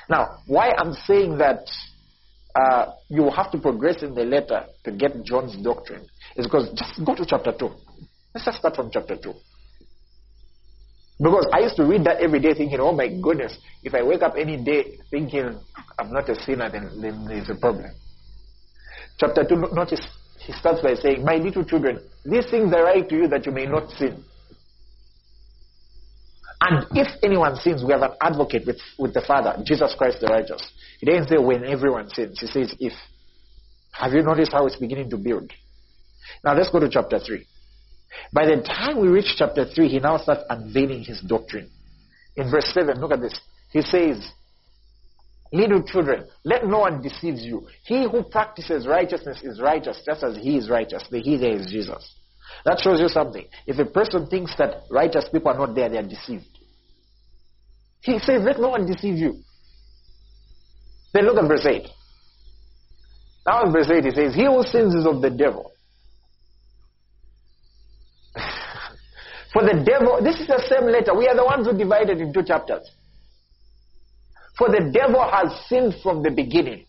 [0.09, 1.65] Now, why I'm saying that
[2.55, 7.05] uh, you have to progress in the letter to get John's doctrine is because just
[7.05, 7.71] go to chapter 2.
[8.35, 9.33] Let's just start from chapter 2.
[11.23, 14.23] Because I used to read that every day thinking, oh my goodness, if I wake
[14.23, 15.57] up any day thinking
[15.99, 17.93] I'm not a sinner, then, then there's a problem.
[19.19, 20.01] Chapter 2, notice
[20.41, 23.53] he starts by saying, My little children, these things I write to you that you
[23.53, 24.25] may not sin.
[26.61, 30.27] And if anyone sins, we have an advocate with, with the Father, Jesus Christ the
[30.27, 30.73] righteous.
[30.99, 32.41] He doesn't say when everyone sins.
[32.41, 32.93] He says if.
[33.93, 35.53] Have you noticed how it's beginning to build?
[36.45, 37.47] Now let's go to chapter 3.
[38.33, 41.71] By the time we reach chapter 3, he now starts unveiling his doctrine.
[42.37, 43.39] In verse 7, look at this.
[43.73, 44.33] He says,
[45.53, 47.67] Little children, let no one deceive you.
[47.85, 51.05] He who practices righteousness is righteous, just as he is righteous.
[51.11, 52.15] The he there is Jesus.
[52.65, 53.47] That shows you something.
[53.67, 56.47] If a person thinks that righteous people are not there, they are deceived.
[58.01, 59.41] He says, let no one deceive you.
[61.13, 61.87] Then look at verse 8.
[63.47, 65.73] Now in verse 8 he says, He who sins is of the devil.
[69.53, 71.15] For the devil, this is the same letter.
[71.15, 72.89] We are the ones who divided into chapters.
[74.57, 76.87] For the devil has sinned from the beginning.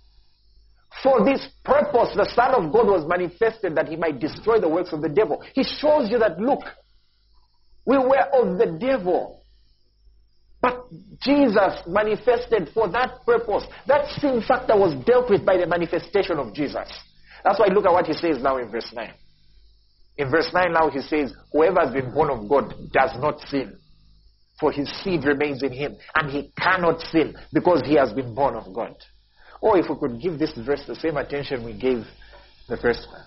[1.01, 4.93] For this purpose, the Son of God was manifested that he might destroy the works
[4.93, 5.43] of the devil.
[5.53, 6.61] He shows you that, look,
[7.85, 9.43] we were of the devil.
[10.61, 10.85] But
[11.21, 13.65] Jesus manifested for that purpose.
[13.87, 16.87] That sin factor was dealt with by the manifestation of Jesus.
[17.43, 19.11] That's why look at what he says now in verse 9.
[20.17, 23.77] In verse 9 now he says, Whoever has been born of God does not sin,
[24.59, 28.55] for his seed remains in him, and he cannot sin because he has been born
[28.55, 28.95] of God.
[29.61, 32.05] Or if we could give this verse the same attention we gave
[32.67, 33.23] the first one.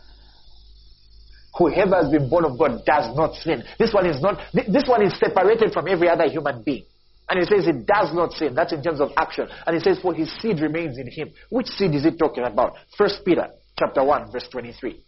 [1.59, 3.64] Whoever has been born of God does not sin.
[3.78, 6.84] This one is not, this one is separated from every other human being.
[7.28, 8.55] And it says it does not sin.
[8.55, 9.49] That's in terms of action.
[9.66, 11.32] And it says, for his seed remains in him.
[11.49, 12.74] Which seed is it talking about?
[12.97, 15.03] First Peter chapter 1, verse 23.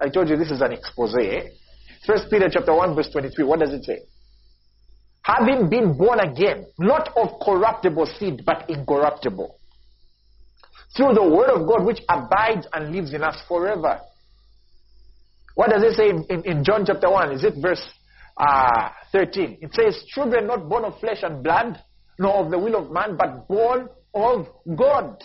[0.00, 1.14] I told you this is an expose.
[2.06, 3.44] First Peter chapter 1 verse 23.
[3.44, 4.00] What does it say?
[5.22, 9.58] Having been born again, not of corruptible seed, but incorruptible.
[10.96, 14.00] Through the word of God which abides and lives in us forever.
[15.54, 17.32] What does it say in, in, in John chapter 1?
[17.32, 17.82] Is it verse
[18.36, 19.58] uh, 13?
[19.60, 21.82] It says, Children not born of flesh and blood,
[22.18, 24.46] nor of the will of man, but born of
[24.76, 25.16] God.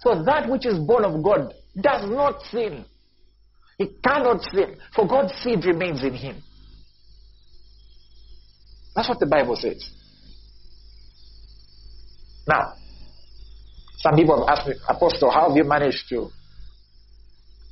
[0.00, 2.84] So that which is born of God does not sin.
[3.78, 6.42] He cannot sin, for God's seed remains in him.
[8.94, 9.90] That's what the Bible says.
[12.48, 12.72] Now,
[13.98, 16.30] some people have asked me, Apostle, how have you managed to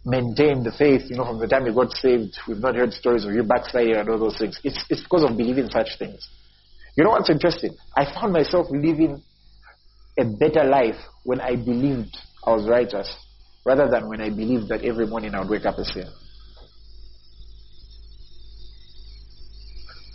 [0.05, 1.03] maintain the faith?
[1.09, 3.97] You know, from the time you got saved, we've not heard stories of you backsliding
[3.97, 4.61] and all those things.
[4.63, 6.29] It's, it's because of believing such things.
[6.97, 7.75] You know what's interesting?
[7.97, 9.23] I found myself living
[10.19, 13.24] a better life when I believed I was righteous
[13.65, 16.13] rather than when I believed that every morning I would wake up a sinner.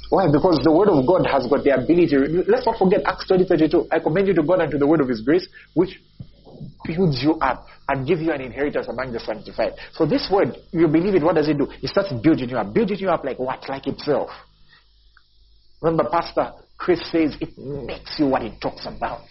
[0.09, 0.25] Why?
[0.31, 2.17] Because the word of God has got the ability.
[2.47, 3.87] Let's not forget Acts 20 32.
[3.91, 6.01] I commend you to God and to the word of his grace, which
[6.83, 9.73] builds you up and gives you an inheritance among the sanctified.
[9.93, 11.67] So this word, you believe it, what does it do?
[11.81, 12.73] It starts building you up.
[12.73, 13.69] Building you up like what?
[13.69, 14.31] Like itself.
[15.81, 19.25] Remember, Pastor Chris says it makes you what it talks about.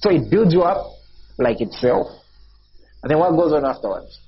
[0.00, 0.92] So it builds you up
[1.38, 2.06] like itself.
[3.02, 4.18] And then what goes on afterwards?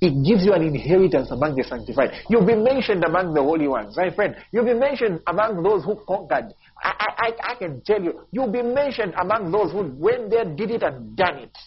[0.00, 2.10] It gives you an inheritance among the sanctified.
[2.30, 3.96] You'll be mentioned among the holy ones.
[3.96, 6.54] My friend, you'll be mentioned among those who conquered.
[6.80, 10.70] I, I, I can tell you, you'll be mentioned among those who went there, did
[10.70, 11.58] it, and done it.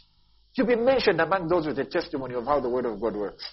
[0.55, 3.43] You'll be mentioned among those with a testimony of how the Word of God works.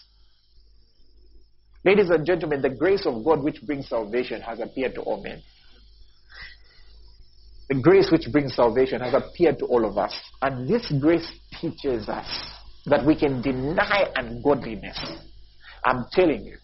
[1.85, 5.43] Ladies and gentlemen, the grace of God which brings salvation has appeared to all men.
[7.69, 10.15] The grace which brings salvation has appeared to all of us.
[10.41, 12.27] And this grace teaches us
[12.87, 14.99] that we can deny ungodliness.
[15.85, 16.57] I'm telling you,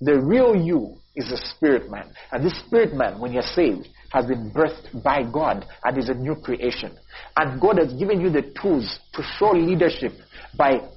[0.00, 2.12] the real you is a spirit man.
[2.30, 6.14] And this spirit man, when you're saved, has been birthed by God and is a
[6.14, 6.96] new creation.
[7.36, 10.12] And God has given you the tools to show leadership
[10.56, 10.88] by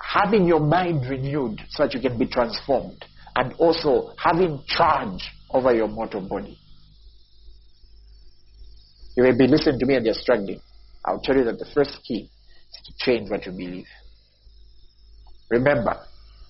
[0.00, 3.04] having your mind renewed so that you can be transformed
[3.36, 6.58] and also having charge over your mortal body.
[9.18, 10.60] You may be listening to me and you're struggling.
[11.04, 12.30] I'll tell you that the first key
[12.70, 13.88] is to change what you believe.
[15.50, 15.96] Remember,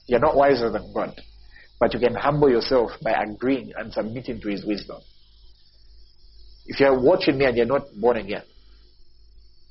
[0.06, 1.18] you're not wiser than God,
[1.80, 5.00] but you can humble yourself by agreeing and submitting to His wisdom.
[6.66, 8.44] If you're watching me and you're not born again,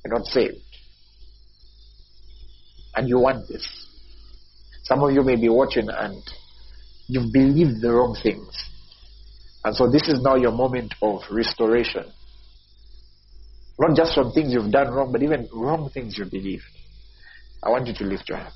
[0.04, 0.56] you're not saved,
[2.96, 3.64] and you want this,
[4.82, 6.20] some of you may be watching and
[7.06, 8.50] you've believed the wrong things.
[9.62, 12.12] And so this is now your moment of restoration.
[13.78, 16.64] Not just from things you've done wrong, but even wrong things you believed.
[17.62, 18.52] I want you to lift your hand.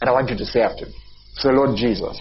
[0.00, 0.94] And I want you to say after me.
[1.34, 2.16] So Lord Jesus,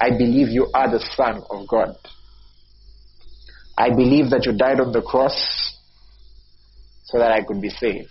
[0.00, 1.96] I believe you are the Son of God.
[3.78, 5.78] I believe that you died on the cross
[7.04, 8.08] so that I could be saved.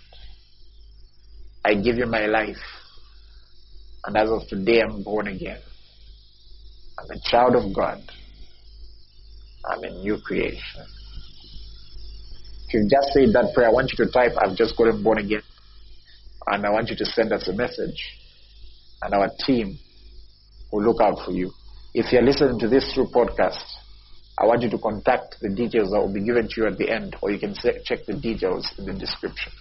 [1.64, 2.56] I give you my life.
[4.04, 5.60] And as of today, I'm born again.
[6.98, 8.02] I'm a child of God.
[9.64, 10.84] I'm a new creation.
[12.72, 15.42] You've just said that prayer, I want you to type, I've just gotten born again.
[16.46, 18.18] And I want you to send us a message
[19.02, 19.78] and our team
[20.70, 21.50] will look out for you.
[21.94, 23.62] If you're listening to this through podcast,
[24.38, 26.88] I want you to contact the details that will be given to you at the
[26.88, 29.52] end, or you can check the details in the description.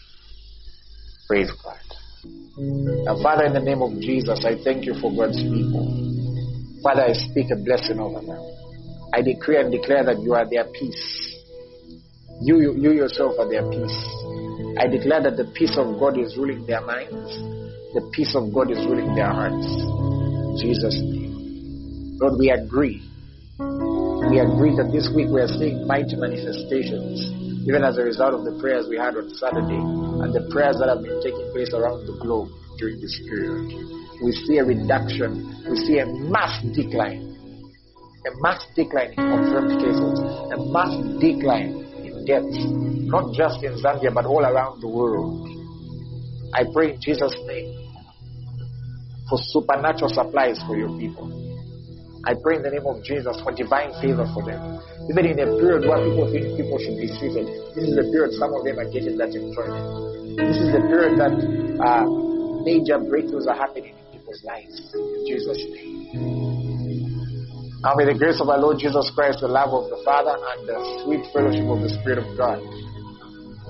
[1.28, 1.78] Praise God.
[3.06, 6.80] Now, Father, in the name of Jesus, I thank you for God's people.
[6.84, 8.40] Father, I speak a blessing over them.
[9.14, 11.31] I decree and declare that you are their peace.
[12.42, 14.00] You, you, you yourself are their peace.
[14.78, 17.62] I declare that the peace of God is ruling their minds
[17.94, 19.68] the peace of God is ruling their hearts.
[20.64, 22.16] Jesus' name.
[22.24, 23.04] Lord, we agree.
[24.32, 27.20] We agree that this week we are seeing mighty manifestations,
[27.68, 30.88] even as a result of the prayers we had on Saturday and the prayers that
[30.88, 32.48] have been taking place around the globe
[32.80, 33.76] during this period.
[34.24, 37.28] We see a reduction, we see a mass decline,
[38.24, 40.16] a mass decline in confirmed cases,
[40.56, 41.91] a mass decline
[42.22, 42.58] in deaths,
[43.10, 45.48] not just in Zambia but all around the world.
[46.54, 47.74] I pray in Jesus' name
[49.30, 51.26] for supernatural supplies for your people.
[52.26, 54.62] I pray in the name of Jesus for divine favor for them.
[55.10, 58.38] Even in a period where people think people should be seated, this is the period
[58.38, 60.38] some of them are getting that employment.
[60.38, 61.34] This is the period that
[61.82, 62.06] uh,
[62.62, 64.78] major breakthroughs are happening in people's lives.
[64.94, 66.61] In Jesus' name.
[67.84, 70.70] Now may the grace of our Lord Jesus Christ, the love of the Father, and
[70.70, 72.60] the sweet fellowship of the Spirit of God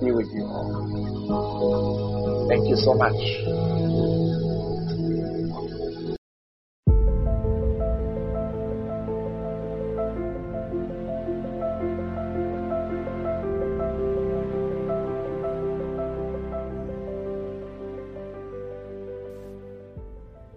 [0.02, 2.46] be with you all.
[2.50, 3.16] Thank you so much.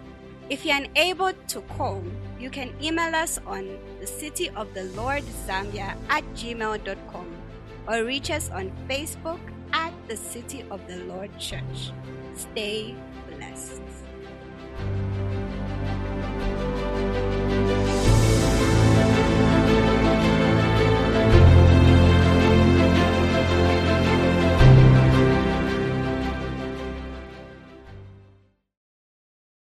[0.51, 2.03] If you're unable to call,
[2.39, 7.27] you can email us on the city of the Lord Zambia at gmail.com
[7.89, 9.41] or reach us on Facebook
[9.73, 11.93] at the City of the Lord Church.
[12.37, 12.95] Stay
[13.31, 13.82] blessed.